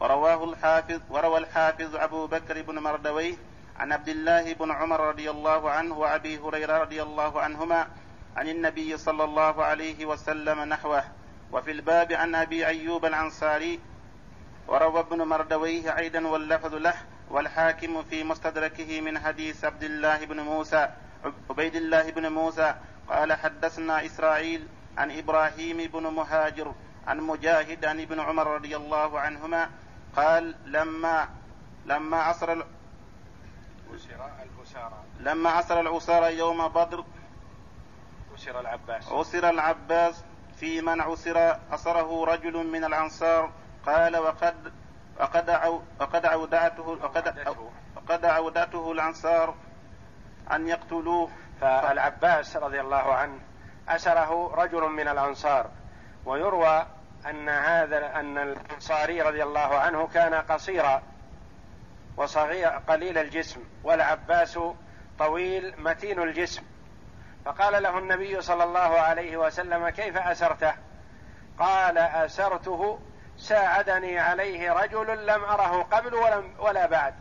ورواه 0.00 0.44
الحافظ 0.44 1.00
وروى 1.10 1.38
الحافظ 1.38 1.96
أبو 1.96 2.26
بكر 2.26 2.62
بن 2.62 2.78
مردويه 2.78 3.34
عن 3.78 3.92
عبد 3.92 4.08
الله 4.08 4.52
بن 4.52 4.70
عمر 4.70 5.00
رضي 5.00 5.30
الله 5.30 5.70
عنه 5.70 5.98
وأبي 5.98 6.38
هريرة 6.38 6.78
رضي 6.78 7.02
الله 7.02 7.40
عنهما 7.40 7.86
عن 8.36 8.48
النبي 8.48 8.96
صلى 8.96 9.24
الله 9.24 9.64
عليه 9.64 10.06
وسلم 10.06 10.60
نحوه. 10.60 11.04
وفي 11.52 11.70
الباب 11.70 12.12
عن 12.12 12.34
أبي 12.34 12.66
أيوب 12.66 13.04
الأنصاري 13.04 13.80
وروى 14.68 15.00
ابن 15.00 15.22
مردويه 15.22 15.98
أيضا 15.98 16.20
واللفظ 16.20 16.74
له 16.74 16.94
والحاكم 17.30 18.02
في 18.02 18.24
مستدركه 18.24 19.00
من 19.00 19.18
حديث 19.18 19.64
عبد 19.64 19.82
الله 19.82 20.24
بن 20.24 20.40
موسى 20.40 20.88
عبيد 21.50 21.74
الله 21.74 22.10
بن 22.10 22.32
موسى 22.32 22.74
قال 23.08 23.32
حدثنا 23.32 24.06
إسرائيل 24.06 24.66
عن 24.98 25.18
إبراهيم 25.18 25.76
بن 25.76 26.02
مهاجر 26.02 26.74
عن 27.06 27.20
مجاهد 27.20 27.84
عن 27.84 28.00
ابن 28.00 28.20
عمر 28.20 28.46
رضي 28.46 28.76
الله 28.76 29.20
عنهما 29.20 29.70
قال 30.16 30.54
لما 30.66 31.28
لما 31.86 32.16
عصر 32.16 32.64
لما 35.20 35.50
عصر 35.50 35.80
العسارى 35.80 36.38
يوم 36.38 36.68
بدر 36.68 37.04
عسر 38.34 38.60
العباس. 38.60 39.12
عسر 39.12 39.50
العباس 39.50 40.24
في 40.56 40.80
من 40.80 41.00
عسر 41.00 41.56
عصره 41.70 42.24
رجل 42.24 42.66
من 42.66 42.84
الأنصار 42.84 43.50
قال 43.86 44.16
وقد 44.16 44.72
وقد 45.20 45.50
وقد 46.00 46.26
عودته 46.26 46.88
وقد 46.88 47.56
وقد 47.96 48.24
عودته 48.24 48.92
الأنصار 48.92 49.54
أن 50.52 50.68
يقتلوه. 50.68 51.30
فالعباس 51.60 52.56
رضي 52.56 52.80
الله 52.80 53.14
عنه 53.14 53.38
اسره 53.88 54.54
رجل 54.54 54.82
من 54.82 55.08
الأنصار 55.08 55.70
ويروى 56.26 56.86
أن 57.26 57.48
هذا 57.48 58.20
أن 58.20 58.38
الأنصاري 58.38 59.22
رضي 59.22 59.42
الله 59.42 59.78
عنه 59.78 60.06
كان 60.06 60.34
قصيرا 60.34 61.02
وصغير 62.16 62.68
قليل 62.68 63.18
الجسم 63.18 63.60
والعباس 63.84 64.58
طويل 65.18 65.74
متين 65.78 66.22
الجسم. 66.22 66.62
فقال 67.44 67.82
له 67.82 67.98
النبي 67.98 68.40
صلى 68.40 68.64
الله 68.64 68.80
عليه 68.80 69.36
وسلم 69.36 69.88
كيف 69.88 70.16
أسرته؟ 70.16 70.74
قال 71.58 71.98
أسرته 71.98 72.98
ساعدني 73.36 74.18
عليه 74.18 74.72
رجل 74.72 75.26
لم 75.26 75.44
أره 75.44 75.82
قبل 75.82 76.14
ولم 76.14 76.54
ولا 76.58 76.86
بعد. 76.86 77.14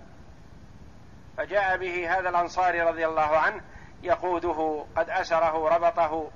فجاء 1.37 1.77
به 1.77 2.19
هذا 2.19 2.29
الأنصاري 2.29 2.81
رضي 2.81 3.05
الله 3.05 3.37
عنه 3.37 3.61
يقوده 4.03 4.85
قد 4.95 5.09
أسره 5.09 5.69
ربطه 5.69 6.31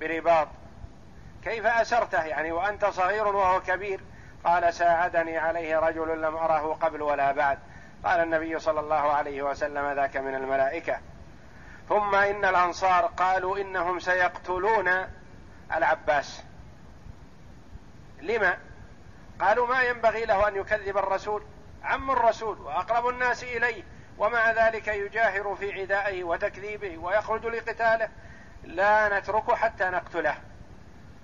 برباط 0.00 0.48
كيف 1.46 1.66
أسرته 1.66 2.24
يعني 2.24 2.52
وأنت 2.52 2.84
صغير 2.84 3.26
وهو 3.26 3.60
كبير؟ 3.60 4.00
قال 4.44 4.74
ساعدني 4.74 5.38
عليه 5.38 5.78
رجل 5.78 6.22
لم 6.22 6.36
أره 6.36 6.74
قبل 6.74 7.02
ولا 7.02 7.32
بعد. 7.32 7.58
قال 8.04 8.20
النبي 8.20 8.58
صلى 8.58 8.80
الله 8.80 9.12
عليه 9.12 9.42
وسلم 9.42 9.92
ذاك 9.92 10.16
من 10.16 10.34
الملائكة. 10.34 10.98
ثم 11.88 12.14
إن 12.14 12.44
الأنصار 12.44 13.06
قالوا 13.06 13.58
إنهم 13.58 13.98
سيقتلون 13.98 14.90
العباس. 15.74 16.44
لما؟ 18.20 18.58
قالوا 19.40 19.66
ما 19.66 19.82
ينبغي 19.82 20.24
له 20.24 20.48
أن 20.48 20.56
يكذب 20.56 20.98
الرسول. 20.98 21.42
عم 21.84 22.10
الرسول 22.10 22.60
وأقرب 22.60 23.08
الناس 23.08 23.44
إليه. 23.44 23.82
ومع 24.18 24.50
ذلك 24.50 24.88
يجاهر 24.88 25.56
في 25.56 25.80
عدائه 25.80 26.24
وتكذيبه 26.24 26.98
ويخرج 26.98 27.46
لقتاله. 27.46 28.08
لا 28.64 29.18
نتركه 29.18 29.54
حتى 29.54 29.84
نقتله. 29.84 30.36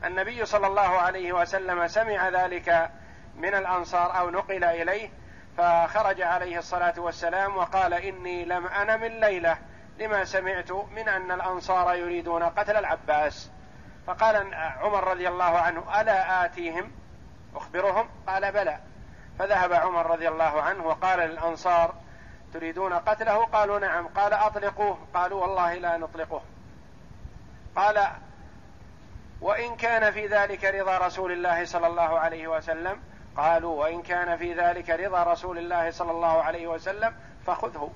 النبي 0.04 0.46
صلى 0.46 0.66
الله 0.66 0.80
عليه 0.80 1.32
وسلم 1.32 1.86
سمع 1.86 2.28
ذلك 2.28 2.90
من 3.36 3.54
الأنصار 3.54 4.18
أو 4.18 4.30
نقل 4.30 4.64
إليه 4.64 5.10
فخرج 5.58 6.22
عليه 6.22 6.58
الصلاة 6.58 6.94
والسلام 6.96 7.56
وقال 7.56 7.94
إني 7.94 8.44
لم 8.44 8.66
أنم 8.66 9.04
الليلة 9.04 9.58
لما 9.98 10.24
سمعت 10.24 10.72
من 10.72 11.08
أن 11.08 11.32
الأنصار 11.32 11.94
يريدون 11.94 12.42
قتل 12.42 12.76
العباس. 12.76 13.50
فقال 14.06 14.54
عمر 14.54 15.04
رضي 15.04 15.28
الله 15.28 15.58
عنه 15.58 16.00
ألا 16.00 16.44
آتيهم؟ 16.44 16.92
أخبرهم؟ 17.56 18.08
قال 18.26 18.52
بلى. 18.52 18.78
فذهب 19.38 19.72
عمر 19.72 20.10
رضي 20.10 20.28
الله 20.28 20.62
عنه 20.62 20.86
وقال 20.86 21.18
للأنصار 21.18 21.94
تريدون 22.54 22.92
قتله؟ 22.92 23.44
قالوا 23.44 23.78
نعم. 23.78 24.08
قال 24.08 24.32
أطلقوه. 24.32 24.98
قالوا 25.14 25.42
والله 25.42 25.74
لا 25.74 25.96
نطلقه. 25.96 26.42
قال 27.76 28.06
وإن 29.42 29.76
كان 29.76 30.12
في 30.12 30.26
ذلك 30.26 30.64
رضا 30.64 30.98
رسول 30.98 31.32
الله 31.32 31.64
صلى 31.64 31.86
الله 31.86 32.18
عليه 32.18 32.48
وسلم 32.48 33.02
قالوا 33.36 33.80
وإن 33.80 34.02
كان 34.02 34.36
في 34.36 34.54
ذلك 34.54 34.90
رضا 34.90 35.22
رسول 35.22 35.58
الله 35.58 35.90
صلى 35.90 36.10
الله 36.10 36.42
عليه 36.42 36.66
وسلم 36.66 37.14
فخذه. 37.46 37.90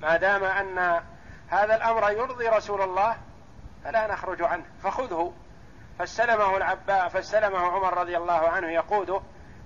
ما 0.00 0.16
دام 0.16 0.44
أن 0.44 1.02
هذا 1.48 1.76
الأمر 1.76 2.10
يرضي 2.10 2.48
رسول 2.48 2.82
الله 2.82 3.16
فلا 3.84 4.06
نخرج 4.06 4.42
عنه 4.42 4.64
فخذه. 4.82 5.32
فاستلمه 5.98 6.56
العباء 6.56 7.08
فاستلمه 7.08 7.58
عمر 7.58 7.98
رضي 7.98 8.16
الله 8.16 8.48
عنه 8.48 8.70
يقوده 8.70 9.20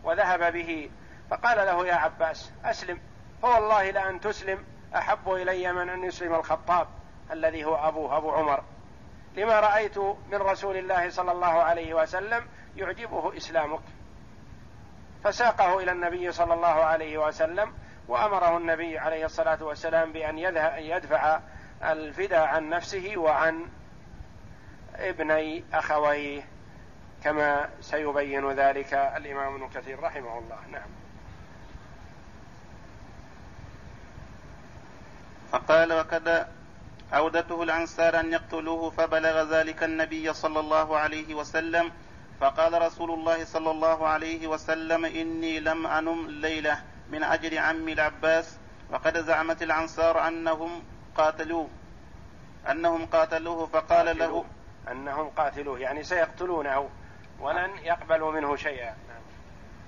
وذهب 0.05 0.53
به 0.53 0.91
فقال 1.31 1.57
له 1.57 1.87
يا 1.87 1.95
عباس 1.95 2.53
أسلم. 2.65 3.01
فوالله 3.43 3.91
لأن 3.91 4.21
تسلم 4.21 4.65
أحب 4.97 5.33
إلي 5.33 5.73
من 5.73 5.89
أن 5.89 6.05
يسلم 6.05 6.35
الخطاب 6.35 6.89
الذي 7.33 7.65
هو 7.65 7.89
أبوه 7.89 8.17
أبو 8.17 8.31
عمر. 8.31 8.63
لما 9.37 9.61
رأيت 9.61 9.99
من 9.99 10.35
رسول 10.35 10.77
الله 10.77 11.11
صلى 11.11 11.33
الله 11.33 11.63
عليه 11.63 11.95
وسلم 11.95 12.47
يعجبه 12.77 13.37
إسلامك. 13.37 13.81
فساقه 15.25 15.79
إلى 15.79 15.93
النبي 15.93 16.33
صلى 16.33 16.55
الله 16.55 16.85
عليه 16.85 17.19
وسلم 17.19 17.73
وأمره 18.09 18.57
النبي 18.57 18.99
عليه 18.99 19.25
الصلاة 19.25 19.63
والسلام 19.63 20.13
بأن 20.13 20.39
يدفع 20.79 21.41
الفداء 21.83 22.47
عن 22.47 22.69
نفسه 22.69 23.13
وعن 23.17 23.67
ابني 24.95 25.65
اخويه 25.73 26.43
كما 27.25 27.69
سيبين 27.81 28.51
ذلك 28.51 28.95
الإمام 28.95 29.55
ابن 29.55 29.69
كثير 29.69 30.03
رحمه 30.03 30.39
الله. 30.39 30.59
نعم. 30.73 30.89
فقال 35.53 35.93
وكذا 35.93 36.49
أودته 37.15 37.63
الأنصار 37.63 38.21
أن 38.21 38.33
يقتلوه 38.33 38.91
فبلغ 38.91 39.43
ذلك 39.43 39.83
النبي 39.83 40.33
صلى 40.33 40.61
الله 40.61 40.99
عليه 40.99 41.35
وسلم 41.35 41.93
فقال 42.41 42.83
رسول 42.83 43.11
الله 43.11 43.45
صلى 43.45 43.71
الله 43.71 44.09
عليه 44.09 44.47
وسلم 44.47 45.05
إني 45.05 45.61
لم 45.61 45.87
أنم 45.87 46.27
الليلة 46.27 46.83
من 47.11 47.23
أجل 47.23 47.59
عمي 47.59 47.93
العباس 47.93 48.59
وقد 48.91 49.19
زعمت 49.19 49.63
الأنصار 49.63 50.29
أنهم 50.29 50.83
قاتلوه 51.17 51.69
أنهم 52.71 53.07
قاتلوه 53.07 53.67
فقال 53.67 54.19
له 54.19 54.45
أنهم 54.91 55.29
قاتلوه 55.29 55.79
يعني 55.79 56.03
سيقتلونه 56.03 56.89
ولن 57.41 57.71
يقبلوا 57.83 58.33
منه 58.33 58.57
شيئا. 58.57 58.95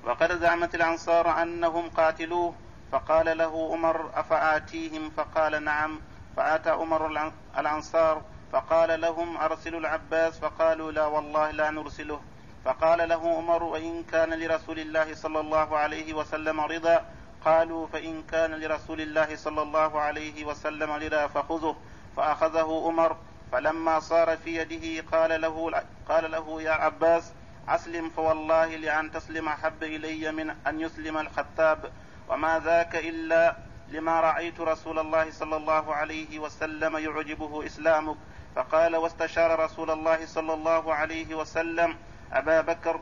وقد 0.05 0.41
زعمت 0.41 0.75
الأنصار 0.75 1.43
أنهم 1.43 1.91
قاتلوه 1.91 2.55
فقال 2.93 3.39
له 3.39 3.73
عمر 3.73 4.11
أفآتيهم؟ 4.15 5.11
فقال 5.11 5.65
نعم. 5.65 6.01
فأتى 6.39 6.71
عمر 6.71 7.31
الأنصار 7.59 8.23
فقال 8.53 9.01
لهم 9.01 9.37
أرسلوا 9.37 9.81
العباس 9.81 10.39
فقالوا 10.39 10.93
لا 10.93 11.07
والله 11.07 11.51
لا 11.51 11.71
نرسله. 11.71 12.21
فقال 12.65 13.09
له 13.09 13.37
عمر 13.37 13.63
وإن 13.63 14.05
كان 14.05 14.31
لرسول 14.35 14.79
الله 14.79 15.15
صلى 15.15 15.41
الله 15.41 15.77
عليه 15.79 16.15
وسلم 16.15 16.61
رضا 16.61 17.05
قالوا 17.45 17.87
فإن 17.87 18.23
كان 18.23 18.55
لرسول 18.55 19.01
الله 19.01 19.37
صلى 19.37 19.63
الله 19.63 20.01
عليه 20.01 20.45
وسلم 20.45 20.91
رضا 20.91 21.27
فخذه. 21.27 21.77
فأخذه 22.17 22.83
عمر 22.87 23.17
فلما 23.53 24.01
صار 24.01 24.37
في 24.37 24.57
يده 24.57 25.11
قال 25.13 25.41
له 25.41 25.83
قال 26.09 26.31
له 26.31 26.63
يا 26.63 26.73
عباس 26.73 27.33
أسلم 27.69 28.11
فوالله 28.11 28.77
لأن 28.77 29.13
تسلم 29.13 29.49
أحب 29.49 29.83
إلي 29.83 30.33
من 30.33 30.51
أن 30.67 30.81
يسلم 30.81 31.19
الخطاب. 31.19 31.93
وما 32.29 32.59
ذاك 32.65 32.97
إلا 32.97 33.68
لما 33.91 34.21
رأيت 34.21 34.61
رسول 34.61 34.99
الله 34.99 35.31
صلى 35.31 35.57
الله 35.57 35.95
عليه 35.95 36.39
وسلم 36.39 36.97
يعجبه 36.97 37.67
إسلامك 37.67 38.17
فقال 38.57 38.97
واستشار 38.97 39.59
رسول 39.65 39.91
الله 39.91 40.27
صلى 40.27 40.55
الله 40.55 40.95
عليه 40.95 41.35
وسلم 41.35 41.97
أبا 42.33 42.61
بكر 42.61 43.01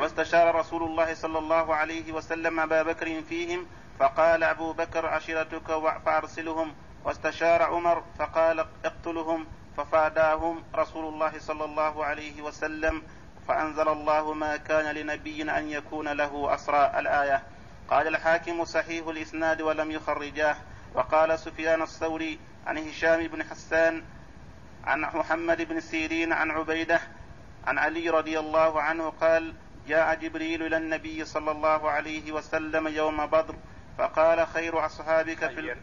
واستشار 0.00 0.54
رسول 0.54 0.82
الله 0.82 1.14
صلى 1.14 1.38
الله 1.38 1.74
عليه 1.74 2.12
وسلم 2.12 2.60
أبا 2.60 2.82
بكر 2.82 3.22
فيهم 3.22 3.66
فقال 3.98 4.42
أبو 4.42 4.72
بكر 4.72 5.06
عشيرتك 5.06 5.98
فأرسلهم. 6.06 6.74
واستشار 7.04 7.62
عمر 7.62 8.02
فقال 8.18 8.66
اقتلهم. 8.84 9.46
ففاداهم 9.76 10.62
رسول 10.74 11.14
الله 11.14 11.38
صلى 11.38 11.64
الله 11.64 12.04
عليه 12.04 12.42
وسلم 12.42 13.02
فأنزل 13.48 13.88
الله 13.88 14.32
ما 14.34 14.56
كان 14.56 14.94
لنبي 14.94 15.42
أن 15.42 15.68
يكون 15.70 16.08
له 16.08 16.54
أسرى. 16.54 16.92
الآية. 16.98 17.42
قال 17.90 18.08
الحاكم 18.08 18.64
صحيح 18.64 19.06
الإسناد 19.06 19.62
ولم 19.62 19.90
يخرجاه. 19.90 20.56
وقال 20.94 21.38
سفيان 21.38 21.82
الثوري 21.82 22.38
عن 22.66 22.78
هشام 22.78 23.26
بن 23.26 23.42
حسان 23.42 24.02
عن 24.84 25.00
محمد 25.00 25.62
بن 25.62 25.80
سيرين 25.80 26.32
عن 26.32 26.50
عبيدة 26.50 27.00
عن 27.66 27.78
علي 27.78 28.10
رضي 28.10 28.38
الله 28.38 28.82
عنه 28.82 29.10
قال 29.20 29.54
جاء 29.88 30.14
جبريل 30.14 30.62
إلى 30.62 30.76
النبي 30.76 31.24
صلى 31.24 31.50
الله 31.50 31.90
عليه 31.90 32.32
وسلم 32.32 32.88
يوم 32.88 33.26
بدر 33.26 33.54
فقال 33.98 34.46
خير 34.46 34.86
أصحابك 34.86 35.48
في 35.48 35.76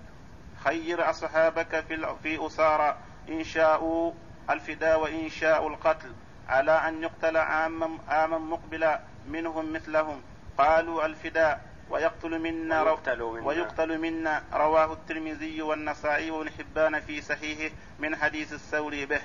خير. 0.64 1.10
أصحابك 1.10 1.84
في 1.88 2.16
في 2.24 2.48
أسارى. 2.48 2.98
إن 3.30 3.44
شاءوا 3.44 4.14
الفداء 4.50 5.00
وإن 5.00 5.30
شاءوا 5.30 5.70
القتل. 5.70 6.14
على 6.50 6.72
أن 6.72 7.04
يقتل 7.04 7.38
عاما 7.38 7.98
عاما 8.08 8.38
مقبلا 8.38 9.00
منهم 9.28 9.74
مثلهم. 9.74 10.22
قالوا 10.58 11.06
الفداء. 11.06 11.71
ويقتل 11.92 12.40
منا 12.40 12.84
ويقتل 12.84 13.24
منا, 13.24 13.46
ويقتل 13.46 13.98
منا. 13.98 14.44
رواه 14.54 14.94
الترمذي 14.94 15.62
والنسائي 15.62 16.32
وابن 16.32 16.50
حبان 16.50 17.00
في 17.00 17.22
صحيحه 17.22 17.76
من 18.00 18.16
حديث 18.16 18.54
الثوري 18.54 19.06
به. 19.06 19.22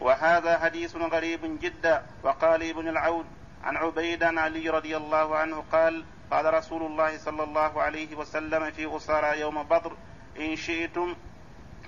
وهذا 0.00 0.58
حديث 0.58 0.96
غريب 0.96 1.60
جدا. 1.60 2.02
وقال 2.22 2.70
ابن 2.70 2.88
العود 2.88 3.26
عن 3.64 3.76
عبيد 3.76 4.22
عن 4.22 4.38
علي 4.38 4.70
رضي 4.70 4.96
الله 4.96 5.36
عنه 5.36 5.64
قال 5.72 6.04
قال 6.30 6.54
رسول 6.54 6.82
الله 6.82 7.18
صلى 7.18 7.42
الله 7.42 7.82
عليه 7.82 8.16
وسلم 8.16 8.70
في 8.70 8.96
أسارى 8.96 9.40
يوم 9.40 9.62
بدر 9.62 9.92
إن 10.38 10.56
شئتم 10.56 11.14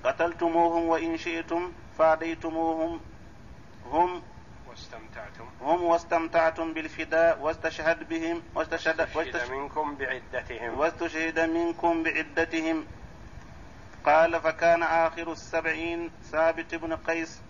قتلتموهم 0.04 0.84
وإن 0.84 1.16
شئتم 1.16 1.72
فاديتموهم 1.98 3.00
هم 3.90 4.22
واستمتعتم. 4.76 5.44
هم 5.60 5.82
واستمتعتم 5.82 6.74
بالفداء 6.74 7.38
واستشهد 7.40 8.08
بهم 8.08 8.42
واستشهد, 8.54 9.08
واستشهد 9.14 9.50
منكم 9.50 9.96
بعدتهم. 9.96 10.78
واستشهد 10.78 11.40
منكم 11.40 12.02
بعدتهم. 12.02 12.86
قال 14.04 14.40
فكان 14.40 14.82
آخر 14.82 15.32
السبعين 15.32 16.10
ثابت 16.32 16.74
بن 16.74 16.96
قيس 16.96 17.40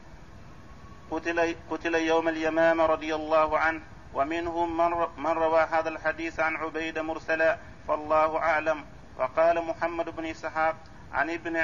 قتل, 1.11 1.57
قتل 1.71 1.95
يوم 1.95 2.29
اليمامة 2.29 2.87
رضي 2.87 3.15
الله 3.15 3.59
عنه 3.59 3.81
ومنهم 4.15 4.77
من, 4.77 5.07
من 5.17 5.31
روى 5.31 5.61
هذا 5.61 5.89
الحديث 5.89 6.41
عن 6.41 6.57
عبيد 6.57 6.99
مرسلا 6.99 7.59
فالله 7.89 8.39
أعلم. 8.39 8.85
وقال 9.19 9.65
محمد 9.65 10.17
بن 10.17 10.27
إسحاق 10.27 10.77
عن 11.13 11.31
ابن 11.31 11.57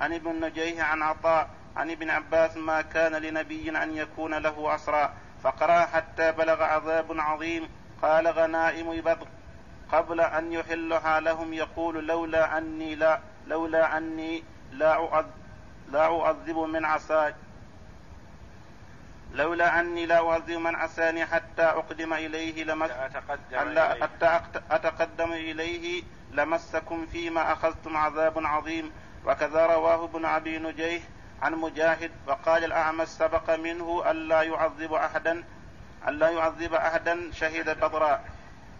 عن 0.00 0.12
ابن 0.12 0.44
نجيه 0.44 0.82
عن 0.82 1.02
عطاء 1.02 1.50
عن 1.76 1.90
ابن 1.90 2.10
عباس 2.10 2.56
ما 2.56 2.82
كان 2.82 3.12
لنبي 3.12 3.70
أن 3.70 3.96
يكون 3.96 4.34
له 4.34 4.74
اسرى 4.74 5.12
فقرأ 5.42 5.86
حتى 5.86 6.32
بلغ 6.32 6.62
عذاب 6.62 7.06
عظيم. 7.20 7.68
قال 8.02 8.28
غنائم 8.28 9.00
بدر 9.00 9.26
قبل 9.92 10.20
أن 10.20 10.52
يحلها 10.52 11.20
لهم 11.20 11.54
يقول 11.54 12.06
لولا 12.06 12.58
أني 12.58 12.94
لا 12.94 13.20
لولا 13.46 13.96
أني 13.96 14.42
لا 14.72 15.24
لا 15.92 16.20
أعذب 16.20 16.58
من 16.58 16.84
عصاي. 16.84 17.34
لولا 19.32 19.80
أني 19.80 20.06
لا 20.06 20.30
أعذب 20.30 20.58
من 20.58 20.74
عساني 20.74 21.26
حتى 21.26 21.62
أقدم 21.62 22.12
إليه 22.12 22.64
لمس. 22.64 22.90
حتى 24.00 24.40
أتقدم 24.70 25.32
إليه. 25.32 26.02
لمسكم 26.32 27.06
فيما 27.06 27.52
أخذتم 27.52 27.96
عذاب 27.96 28.46
عظيم. 28.46 28.92
وكذا 29.26 29.66
رواه 29.66 30.04
ابن 30.04 30.24
أبي 30.24 30.58
نجيه 30.58 31.00
عن 31.42 31.54
مجاهد 31.54 32.10
وقال 32.26 32.64
الأعمش 32.64 33.08
سبق 33.08 33.50
منه 33.56 34.10
ألا 34.10 34.42
يعذب 34.42 34.92
أحدا 34.92 35.44
ألا 36.08 36.28
يعذب 36.30 36.74
أحدا 36.74 37.30
شهد 37.32 37.70
بدرا 37.80 38.20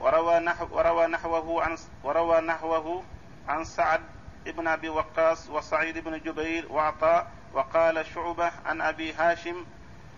وروى 0.01 0.39
نحو 0.39 0.67
وروى 0.71 1.07
نحوه 1.07 1.63
عن 1.63 1.77
وروى 2.05 2.41
نحوه 2.41 3.05
عن 3.49 3.65
سعد 3.65 4.01
بن 4.47 4.69
أبي 4.69 4.89
وقاص 4.89 5.51
وسعيد 5.51 5.99
بن 5.99 6.19
جبير 6.19 6.73
وعطاء 6.73 7.31
وقال 7.55 8.07
شعبة 8.07 8.51
عن 8.67 8.81
أبي 8.81 9.13
هاشم 9.13 9.65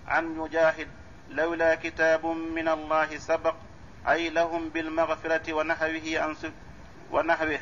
عن 0.08 0.26
مجاهد 0.26 0.88
لولا 1.30 1.74
كتاب 1.74 2.26
من 2.26 2.68
الله 2.68 3.18
سبق 3.18 3.54
أي 4.08 4.30
لهم 4.30 4.68
بالمغفرة 4.68 5.52
ونحوه 5.52 6.02
عن 6.06 6.36
ونحوه 7.10 7.58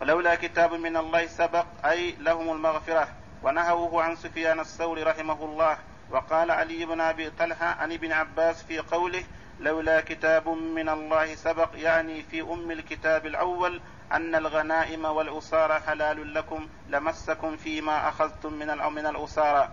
ولولا 0.00 0.34
كتاب 0.34 0.72
من 0.72 0.96
الله 0.96 1.26
سبق 1.26 1.66
أي 1.84 2.12
لهم 2.12 2.52
المغفرة. 2.52 3.08
ونهوه 3.42 4.02
عن 4.02 4.16
سفيان 4.16 4.60
الثوري 4.60 5.02
رحمه 5.02 5.44
الله 5.44 5.78
وقال 6.10 6.50
علي 6.50 6.84
بن 6.84 7.00
أبي 7.00 7.30
طلحة 7.30 7.66
عن 7.66 7.92
ابن 7.92 8.12
عباس 8.12 8.62
في 8.62 8.78
قوله 8.78 9.24
لولا 9.60 10.00
كتاب 10.00 10.48
من 10.48 10.88
الله 10.88 11.34
سبق 11.34 11.68
يعني 11.74 12.22
في 12.22 12.40
أم 12.40 12.70
الكتاب 12.70 13.26
الأول 13.26 13.80
أن 14.12 14.34
الغنائم 14.34 15.04
والأسارى 15.04 15.80
حلال 15.80 16.34
لكم 16.34 16.68
لمسكم 16.88 17.56
فيما 17.56 18.08
أخذتم 18.08 18.52
من 18.52 18.66
من 18.66 19.06
الأسارى. 19.06 19.68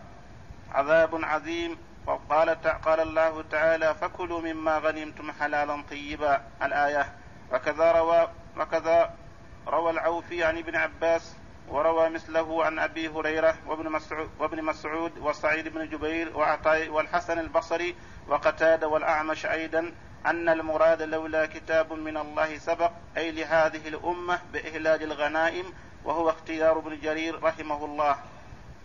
عذاب 0.71 1.19
عظيم. 1.23 1.78
وقال 2.07 2.49
قال 2.86 2.99
الله 2.99 3.43
تعالى 3.51 3.95
فكلوا 3.95 4.41
مما 4.41 4.78
غنمتم 4.78 5.32
حلالا 5.32 5.84
طيبا. 5.89 6.41
الآية. 6.63 7.13
وكذا 7.51 7.91
روى 7.91 8.28
وكذا 8.57 9.13
روى 9.68 9.91
العوفي 9.91 10.43
عن 10.43 10.57
ابن 10.57 10.76
عباس 10.76 11.36
وروى 11.70 12.09
مثله 12.09 12.65
عن 12.65 12.80
أبي 12.80 13.07
هريرة 13.07 13.55
وابن 13.68 13.91
مسعود 13.91 14.30
وابن 14.39 14.63
مسعود 14.63 15.18
وسعيد 15.18 15.68
بن 15.68 15.89
جبير 15.89 16.38
وعطاء 16.38 16.89
والحسن 16.89 17.39
البصري 17.39 17.95
وقتاده 18.28 18.88
والأعمش 18.88 19.45
أيضا 19.45 19.91
أن 20.26 20.49
المراد 20.49 21.01
لولا 21.01 21.45
كتاب 21.45 21.93
من 21.93 22.18
الله 22.18 22.57
سبق 22.57 22.91
أي 23.18 23.32
لهذه 23.32 23.88
الأمة 23.88 24.39
بإهلاج 24.53 25.03
الغنائم 25.03 25.74
وهو 26.05 26.30
اختيار 26.30 26.80
ابن 26.80 26.99
جرير 26.99 27.43
رحمه 27.43 27.86
الله. 27.86 28.15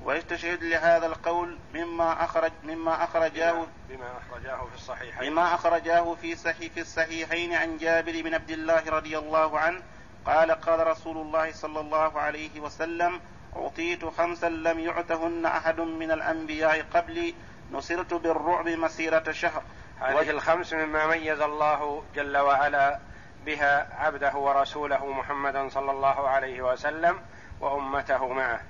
ويستشهد 0.04 0.64
لهذا 0.64 1.06
القول 1.06 1.58
مما 1.74 2.24
اخرج 2.24 2.52
مما 2.64 3.04
اخرجاه 3.04 3.66
بما 3.88 4.18
أخرجاه 4.18 4.64
في 4.64 4.74
الصحيحين. 4.74 5.30
بما 5.30 5.54
أخرجاه 5.54 6.14
في 6.14 6.36
صحيح 6.36 6.72
في 6.72 6.80
الصحيحين 6.80 7.54
عن 7.54 7.78
جابر 7.78 8.22
بن 8.22 8.34
عبد 8.34 8.50
الله 8.50 8.90
رضي 8.90 9.18
الله 9.18 9.58
عنه 9.58 9.82
قال 10.26 10.50
قال 10.50 10.86
رسول 10.86 11.16
الله 11.16 11.52
صلى 11.52 11.80
الله 11.80 12.20
عليه 12.20 12.60
وسلم 12.60 13.20
أعطيت 13.56 14.04
خمسا 14.04 14.48
لم 14.48 14.78
يعتهن 14.78 15.46
أحد 15.46 15.80
من 15.80 16.10
الأنبياء 16.10 16.84
قبلي 16.94 17.34
نصرت 17.72 18.14
بالرعب 18.14 18.68
مسيرة 18.68 19.32
شهر. 19.32 19.62
هذه 20.00 20.30
الخمس 20.30 20.72
مما 20.72 21.06
ميز 21.06 21.40
الله 21.40 22.02
جل 22.14 22.36
وعلا 22.36 22.98
بها 23.46 23.88
عبده 23.98 24.36
ورسوله 24.36 25.06
محمدا 25.06 25.68
صلى 25.68 25.90
الله 25.90 26.28
عليه 26.28 26.62
وسلم 26.62 27.20
وأمته 27.60 28.28
معه. 28.28 28.60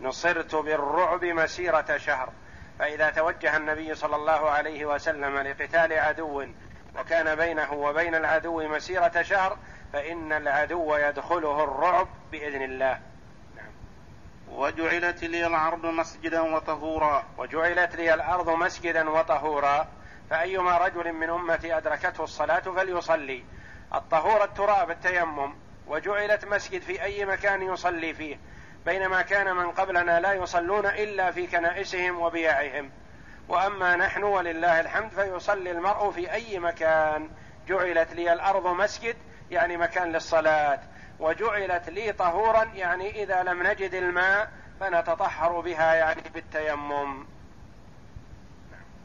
نصرت 0.00 0.54
بالرعب 0.54 1.24
مسيرة 1.24 1.96
شهر. 1.96 2.32
فإذا 2.78 3.10
توجه 3.10 3.56
النبي 3.56 3.94
صلى 3.94 4.16
الله 4.16 4.50
عليه 4.50 4.86
وسلم 4.86 5.38
لقتال 5.38 5.92
عدو 5.92 6.46
وكان 6.98 7.34
بينه 7.34 7.72
وبين 7.72 8.14
العدو 8.14 8.68
مسيرة 8.68 9.22
شهر 9.22 9.58
فإن 9.92 10.32
العدو 10.32 10.96
يدخله 10.96 11.64
الرعب 11.64 12.08
بإذن 12.32 12.62
الله. 12.62 13.00
نعم. 13.56 13.72
وجعلت 14.48 15.24
لي 15.24 15.46
الأرض 15.46 15.86
مسجدا 15.86 16.40
وطهورا. 16.40 17.24
وجعلت 17.38 17.96
لي 17.96 18.14
الأرض 18.14 18.50
مسجدا 18.50 19.10
وطهورا. 19.10 19.88
فأيما 20.30 20.78
رجل 20.78 21.12
من 21.12 21.30
أمتي 21.30 21.76
أدركته 21.76 22.24
الصلاة 22.24 22.60
فليصلي. 22.60 23.44
الطهور 23.94 24.44
التراب 24.44 24.90
التيمم. 24.90 25.54
وجعلت 25.86 26.44
مسجد 26.44 26.82
في 26.82 27.02
أي 27.02 27.24
مكان 27.24 27.62
يصلي 27.62 28.14
فيه. 28.14 28.38
بينما 28.86 29.22
كان 29.22 29.56
من 29.56 29.70
قبلنا 29.70 30.20
لا 30.20 30.32
يصلون 30.32 30.86
إلا 30.86 31.30
في 31.30 31.46
كنائسهم 31.46 32.20
وبياعهم. 32.20 32.90
وأما 33.48 33.96
نحن 33.96 34.22
ولله 34.22 34.80
الحمد 34.80 35.10
فيصلي 35.10 35.70
المرء 35.70 36.10
في 36.10 36.32
أي 36.32 36.58
مكان. 36.58 37.30
جعلت 37.68 38.12
لي 38.12 38.32
الأرض 38.32 38.66
مسجد 38.66 39.16
يعني 39.52 39.76
مكان 39.76 40.12
للصلاة 40.12 40.80
وجعلت 41.20 41.90
لي 41.90 42.12
طهورا 42.12 42.64
يعني 42.64 43.22
إذا 43.22 43.42
لم 43.42 43.62
نجد 43.62 43.94
الماء 43.94 44.50
فنتطهر 44.80 45.60
بها 45.60 45.94
يعني 45.94 46.22
بالتيمم. 46.34 47.26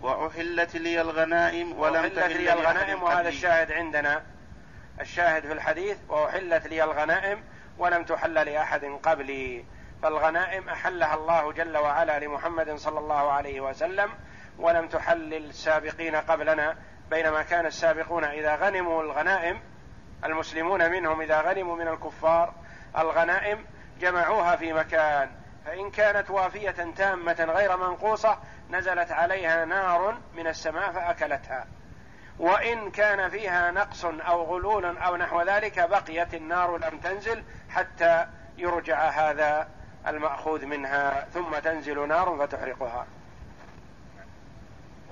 وأحلت 0.01 0.75
لي 0.75 1.01
الغنائم 1.01 1.79
ولم 1.79 1.95
أحلت 1.95 2.17
لي 2.17 2.53
الغنائم 2.53 3.03
وهذا 3.03 3.29
الشاهد 3.29 3.71
عندنا. 3.71 4.23
الشاهد 5.01 5.45
في 5.45 5.53
الحديث 5.53 5.97
وأحلت 6.09 6.67
لي 6.67 6.83
الغنائم 6.83 7.43
ولم 7.77 8.03
تحل 8.03 8.33
لأحد 8.33 8.85
قبلي. 9.03 9.65
فالغنائم 10.03 10.69
أحلها 10.69 11.15
الله 11.15 11.51
جل 11.51 11.77
وعلا 11.77 12.19
لمحمد 12.19 12.75
صلى 12.75 12.99
الله 12.99 13.31
عليه 13.31 13.61
وسلم 13.61 14.09
ولم 14.59 14.87
تحل 14.87 15.29
للسابقين 15.29 16.15
قبلنا 16.15 16.77
بينما 17.09 17.41
كان 17.41 17.65
السابقون 17.65 18.23
إذا 18.23 18.55
غنموا 18.55 19.03
الغنائم 19.03 19.61
المسلمون 20.25 20.91
منهم 20.91 21.21
إذا 21.21 21.41
غنموا 21.41 21.75
من 21.75 21.87
الكفار 21.87 22.53
الغنائم 22.97 23.65
جمعوها 23.99 24.55
في 24.55 24.73
مكان 24.73 25.29
فإن 25.65 25.91
كانت 25.91 26.29
وافية 26.29 26.71
تامة 26.71 27.47
غير 27.49 27.77
منقوصة 27.77 28.37
نزلت 28.69 29.11
عليها 29.11 29.65
نار 29.65 30.17
من 30.35 30.47
السماء 30.47 30.91
فأكلتها. 30.91 31.67
وإن 32.39 32.91
كان 32.91 33.29
فيها 33.29 33.71
نقص 33.71 34.05
أو 34.05 34.43
غلول 34.43 34.97
أو 34.97 35.15
نحو 35.15 35.41
ذلك 35.41 35.89
بقيت 35.89 36.33
النار 36.33 36.77
لم 36.77 36.99
تنزل 36.99 37.43
حتى 37.69 38.27
يرجع 38.57 39.09
هذا 39.09 39.67
المأخوذ 40.07 40.65
منها 40.65 41.27
ثم 41.33 41.59
تنزل 41.63 42.07
نار 42.07 42.37
فتحرقها. 42.39 43.07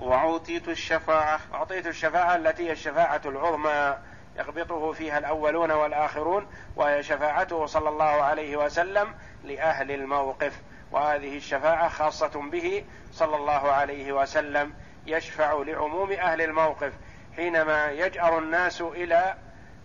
وأعطيت 0.00 0.68
الشفاعة. 0.68 1.40
أعطيت 1.54 1.86
الشفاعة 1.86 2.36
التي 2.36 2.68
هي 2.68 2.72
الشفاعة 2.72 3.20
العظمى. 3.24 3.98
يغبطه 4.38 4.92
فيها 4.92 5.18
الأولون 5.18 5.70
والآخرون 5.70 6.46
وهي 6.76 7.02
شفاعته 7.02 7.66
صلى 7.66 7.88
الله 7.88 8.04
عليه 8.04 8.56
وسلم 8.56 9.14
لأهل 9.44 9.90
الموقف. 9.90 10.60
وهذه 10.92 11.36
الشفاعة 11.36 11.88
خاصة 11.88 12.50
به 12.50 12.84
صلى 13.12 13.36
الله 13.36 13.72
عليه 13.72 14.12
وسلم 14.12 14.74
يشفع 15.06 15.62
لعموم 15.66 16.12
أهل 16.12 16.42
الموقف 16.42 16.92
حينما 17.36 17.90
يجأر 17.90 18.38
الناس 18.38 18.80
إلى 18.80 19.34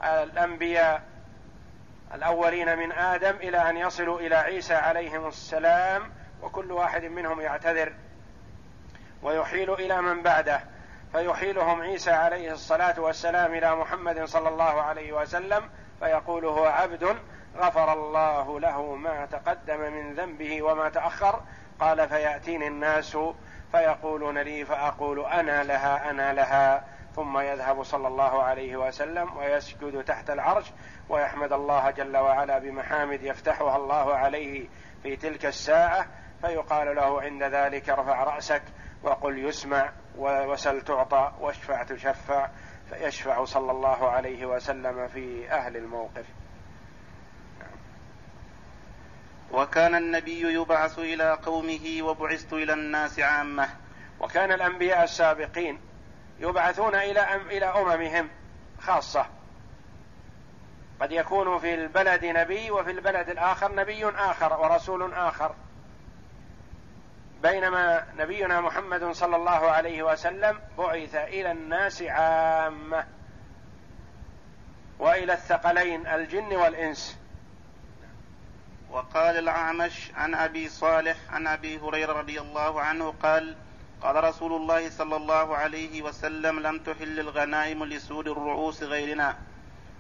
الأنبياء 0.04 1.04
الأولين 2.14 2.78
من 2.78 2.92
آدم 2.92 3.36
إلى 3.36 3.70
أن 3.70 3.78
يصلوا 3.78 4.20
إلى 4.20 4.36
عيسى 4.36 4.74
عليهم 4.74 5.28
السلام 5.28 6.12
وكل 6.42 6.72
واحد 6.72 7.04
منهم 7.04 7.42
يعتذر 7.42 7.94
ويحيل 9.24 9.74
إلى 9.74 10.02
من 10.02 10.22
بعده. 10.22 10.62
فيحيلهم 11.12 11.82
عيسى 11.82 12.12
عليه 12.12 12.52
الصلاة 12.52 13.00
والسلام 13.00 13.54
إلى 13.54 13.76
محمد 13.76 14.24
صلى 14.24 14.50
الله 14.50 14.82
عليه 14.82 15.14
وسلم 15.14 15.70
فيقول 16.00 16.46
هو 16.46 16.66
عبد 16.66 17.18
غفر 17.58 17.94
الله 17.94 18.60
له 18.60 18.96
ما 18.96 19.26
تقدم 19.26 19.80
من 19.80 20.14
ذنبه 20.14 20.62
وما 20.62 20.90
تأخر. 20.90 21.42
قال 21.80 22.10
فيأتيني 22.10 22.68
الناس 22.68 23.18
فيقولون 23.72 24.38
لي 24.38 24.66
فأقول 24.66 25.26
أنا 25.26 25.64
لها 25.64 26.10
أنا 26.10 26.34
لها. 26.34 26.86
ثم 27.16 27.40
يذهب 27.40 27.84
صلى 27.84 28.08
الله 28.08 28.44
عليه 28.44 28.78
وسلم 28.78 29.38
ويسجد 29.38 30.04
تحت 30.04 30.30
العرش 30.30 30.72
ويحمد 31.10 31.54
الله 31.54 31.92
جل 31.92 32.18
وعلا 32.18 32.60
بمحامد 32.60 33.24
يفتحها 33.24 33.78
الله 33.78 34.16
عليه 34.16 34.68
في 35.04 35.16
تلك 35.16 35.46
الساعة. 35.46 36.06
فيقال 36.42 36.96
له 36.96 37.22
عند 37.22 37.44
ذلك 37.44 37.90
ارفع 37.90 38.24
رأسك 38.24 38.64
وقل 39.04 39.46
يسمع. 39.46 39.90
وسل 40.18 40.82
تعطى 40.82 41.32
واشفع 41.40 41.84
تشفع 41.84 42.50
فيشفع 42.90 43.46
صلى 43.46 43.72
الله 43.72 44.10
عليه 44.10 44.46
وسلم 44.46 45.08
في 45.08 45.52
أهل 45.52 45.78
الموقف. 45.78 46.26
وكان 49.52 49.96
النبي 49.96 50.54
يبعث 50.54 51.00
إلى 51.00 51.34
قومه 51.34 52.00
وبعثت 52.02 52.54
إلى 52.54 52.74
الناس 52.74 53.20
عامة. 53.20 53.70
وكان 54.20 54.52
الأنبياء 54.52 55.04
السابقين 55.04 55.80
يبعثون 56.40 56.96
إلى 56.96 57.36
إلى 57.36 57.66
أممهم 57.66 58.30
خاصة. 58.80 59.26
قد 61.02 61.12
يكون 61.12 61.60
في 61.60 61.74
البلد 61.74 62.26
نبي 62.26 62.72
وفي 62.72 62.92
البلد 62.92 63.30
الآخر 63.30 63.76
نبي 63.76 64.06
آخر 64.06 64.62
ورسول 64.62 65.14
آخر. 65.14 65.56
بينما 67.42 68.06
نبينا 68.18 68.62
محمد 68.62 69.12
صلى 69.12 69.36
الله 69.36 69.72
عليه 69.72 70.04
وسلم 70.04 70.60
بعث 70.78 71.16
إلى 71.16 71.52
الناس 71.52 72.02
عامة 72.02 73.06
وإلى 75.00 75.34
الثقلين 75.34 76.08
الجن 76.08 76.56
والإنس. 76.56 77.18
وقال 78.92 79.38
الأعمش 79.38 80.12
عن 80.16 80.36
أبي 80.36 80.70
صالح 80.70 81.18
عن 81.30 81.48
أبي 81.48 81.80
هريرة 81.80 82.14
رضي 82.14 82.42
الله 82.42 82.82
عنه 82.82 83.14
قال 83.24 83.56
قال 84.02 84.24
رسول 84.24 84.54
الله 84.54 84.90
صلى 84.90 85.16
الله 85.16 85.58
عليه 85.58 86.02
وسلم 86.02 86.60
لم 86.60 86.80
تحل 86.80 87.20
الغنائم 87.20 87.86
لسود 87.86 88.28
الرؤوس 88.28 88.84
غيرنا. 88.84 89.38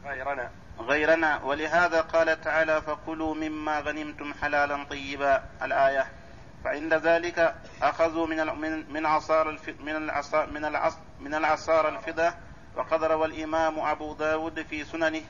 غيرنا. 0.05 0.49
غيرنا. 0.79 1.43
ولهذا 1.43 2.01
قال 2.01 2.41
تعالى 2.41 2.81
فكلوا 2.81 3.35
مما 3.35 3.79
غنمتم 3.79 4.33
حلالا 4.33 4.83
طيبا. 4.83 5.43
الآية. 5.63 6.20
فعند 6.63 6.93
ذلك 6.93 7.55
أخذوا 7.81 8.27
من 8.27 8.93
من 8.93 9.05
عصار 9.05 9.59
من 9.79 9.95
العصار 9.95 10.49
من 10.51 10.65
العصر 10.65 10.97
من 11.19 11.33
العصار 11.33 11.89
الفضة. 11.89 12.33
وقد 12.75 13.03
روى 13.03 13.25
الإمام 13.25 13.79
أبو 13.79 14.13
داود 14.13 14.61
في 14.61 14.83
سننه 14.85 15.21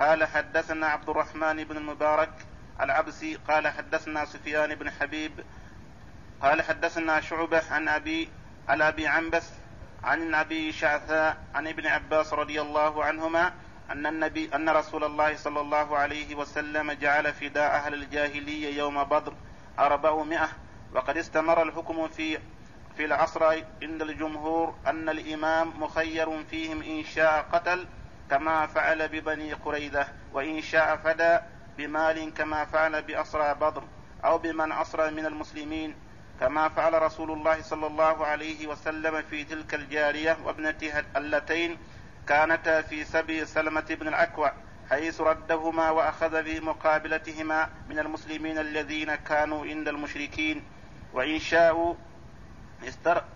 قال 0.00 0.24
حدثنا 0.24 0.86
عبد 0.86 1.08
الرحمن 1.08 1.64
بن 1.64 1.76
المبارك 1.76 2.32
العبسي 2.80 3.34
قال 3.48 3.68
حدثنا 3.68 4.24
سفيان 4.24 4.74
بن 4.74 4.90
حبيب 4.90 5.32
قال 6.42 6.62
حدثنا 6.62 7.20
شعبة 7.20 7.62
عن 7.70 7.88
أبي 7.88 8.28
عن 8.68 8.82
أبي 8.82 9.06
عنبس 9.06 9.44
عن 10.04 10.34
أبي 10.34 10.72
شعثاء 10.72 11.36
عن 11.54 11.68
ابن 11.68 11.86
عباس 11.86 12.32
رضي 12.32 12.60
الله 12.60 13.04
عنهما 13.04 13.52
أن 13.90 14.06
النبي 14.06 14.50
أن 14.54 14.68
رسول 14.68 15.04
الله 15.04 15.36
صلى 15.36 15.60
الله 15.60 15.98
عليه 15.98 16.34
وسلم 16.34 16.92
جعل 16.92 17.32
فداء 17.32 17.70
أهل 17.74 17.94
الجاهلية 17.94 18.78
يوم 18.78 19.04
بدر 19.04 19.32
أربعمائة 19.78 20.48
وقد 20.94 21.16
استمر 21.16 21.62
الحكم 21.62 22.08
في 22.08 22.38
في 22.96 23.04
العصر 23.04 23.44
عند 23.82 24.02
الجمهور 24.02 24.74
أن 24.86 25.08
الإمام 25.08 25.72
مخير 25.82 26.44
فيهم 26.44 26.82
إن 26.82 27.04
شاء 27.04 27.46
قتل 27.52 27.86
كما 28.30 28.66
فعل 28.66 29.08
ببني 29.08 29.52
قريظة 29.52 30.06
وإن 30.32 30.60
شاء 30.62 30.96
فدى 30.96 31.38
بمال 31.78 32.34
كما 32.34 32.64
فعل 32.64 33.02
بأسرى 33.02 33.54
بدر 33.54 33.82
أو 34.24 34.38
بمن 34.38 34.72
أسرى 34.72 35.10
من 35.10 35.26
المسلمين 35.26 35.94
كما 36.40 36.68
فعل 36.68 37.02
رسول 37.02 37.30
الله 37.30 37.62
صلى 37.62 37.86
الله 37.86 38.26
عليه 38.26 38.66
وسلم 38.66 39.22
في 39.22 39.44
تلك 39.44 39.74
الجارية 39.74 40.36
وابنتها 40.44 41.04
اللتين 41.16 41.78
كانتا 42.28 42.82
في 42.82 43.04
سبي 43.04 43.44
سلمة 43.44 43.86
بن 44.00 44.08
الأكوع 44.08 44.52
حيث 44.90 45.20
ردهما 45.20 45.90
وأخذ 45.90 46.42
بمقابلتهما 46.42 47.68
من 47.88 47.98
المسلمين 47.98 48.58
الذين 48.58 49.14
كانوا 49.14 49.64
عند 49.66 49.88
المشركين. 49.88 50.62
وإن 51.12 51.38
شاءوا 51.38 51.94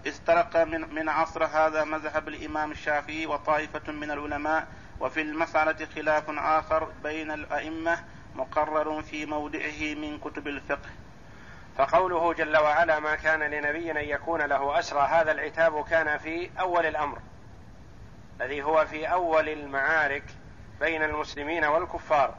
استرق 0.07 0.57
من 0.57 0.95
من 0.95 1.09
عصر 1.09 1.45
هذا 1.45 1.85
مذهب 1.85 2.29
الإمام 2.29 2.71
الشافعي 2.71 3.27
وطائفة 3.27 3.93
من 3.93 4.11
العلماء 4.11 4.67
وفي 5.01 5.21
المسألة 5.21 5.87
خلاف 5.95 6.25
آخر 6.29 6.89
بين 7.03 7.31
الأئمة 7.31 7.99
مقرر 8.35 9.03
في 9.03 9.27
موضعه 9.27 9.95
من 9.95 10.19
كتب 10.19 10.49
الفقه. 10.49 10.91
فقوله 11.79 12.33
جل 12.33 12.57
وعلا 12.57 12.99
ما 12.99 13.15
كان 13.15 13.43
لنبي 13.43 13.91
أن 13.91 13.97
يكون 13.97 14.43
له 14.43 14.79
أسرى 14.79 15.01
هذا 15.01 15.33
العتاب 15.33 15.85
كان 15.85 16.19
في 16.19 16.51
أول 16.61 16.87
الأمر 16.87 17.19
الذي 18.41 18.63
هو 18.63 18.87
في 18.87 19.07
أول 19.07 19.49
المعارك 19.49 20.25
بين 20.81 21.03
المسلمين 21.03 21.65
والكفار. 21.65 22.35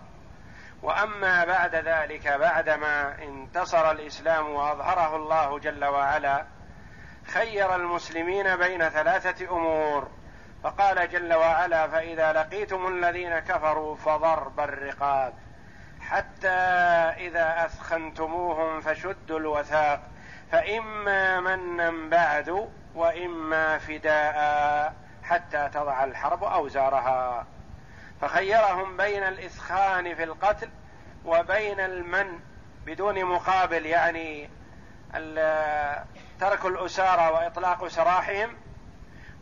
وأما 0.82 1.45
بعد 1.45 1.76
ذلك 1.76 2.28
بعدما 2.28 3.23
انتصر 3.23 3.91
الإسلام 3.91 4.49
وأظهره 4.49 5.15
الله 5.15 5.59
جل 5.59 5.86
وعلا 5.86 6.45
خير 7.28 7.76
المسلمين 7.76 8.55
بين 8.55 8.89
ثلاثة 8.89 9.51
أمور. 9.51 10.07
فقال 10.65 11.09
جل 11.09 11.34
وعلا 11.34 11.88
فإذا 11.88 12.34
لقيتم 12.34 12.88
الذين 12.88 13.39
كفروا 13.39 13.95
فضرب 13.95 14.59
الرقاب 14.59 15.34
حتى 16.01 16.47
إذا 17.17 17.65
أثخنتموهم 17.65 18.82
فشدوا 18.82 19.39
الوثاق 19.39 20.01
فإما 20.51 21.39
منا 21.39 22.09
بعد 22.09 22.69
وإما 22.95 23.78
فداء 23.78 24.93
حتى 25.23 25.69
تضع 25.73 26.03
الحرب 26.03 26.43
أوزارها. 26.43 27.45
فخيرهم 28.22 28.97
بين 28.97 29.24
الإثخان 29.24 30.16
في 30.16 30.24
القتل 30.24 30.70
وبين 31.26 31.80
المن 31.80 32.39
بدون 32.86 33.26
مقابل 33.26 33.86
يعني 33.86 34.49
ترك 36.39 36.66
الأسارى 36.66 37.34
وإطلاق 37.34 37.88
سراحهم 37.88 38.57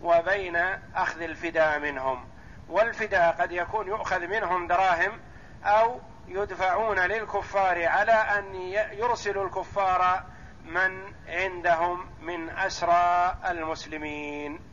وبين 0.02 0.56
أخذ 0.96 1.22
الفداء 1.22 1.80
منهم. 1.80 2.28
والفداء 2.70 3.36
قد 3.40 3.52
يكون 3.52 3.88
يؤخذ 3.88 4.28
منهم 4.28 4.68
دراهم 4.68 5.20
أو 5.66 6.00
يدفعون 6.28 7.00
للكفار 7.00 7.86
على 7.86 8.12
أن 8.12 8.56
يرسلوا 8.92 9.46
الكفار 9.46 10.24
من 10.66 11.14
عندهم 11.28 12.10
من 12.22 12.50
أسرى 12.50 13.38
المسلمين. 13.50 14.73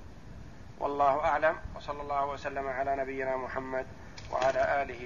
والله 0.80 1.24
أعلم 1.24 1.56
وصلى 1.76 2.02
الله 2.02 2.26
وسلم 2.26 2.66
على 2.68 2.96
نبينا 2.96 3.36
محمد 3.36 3.86
وعلى 4.32 4.82
آله 4.82 4.98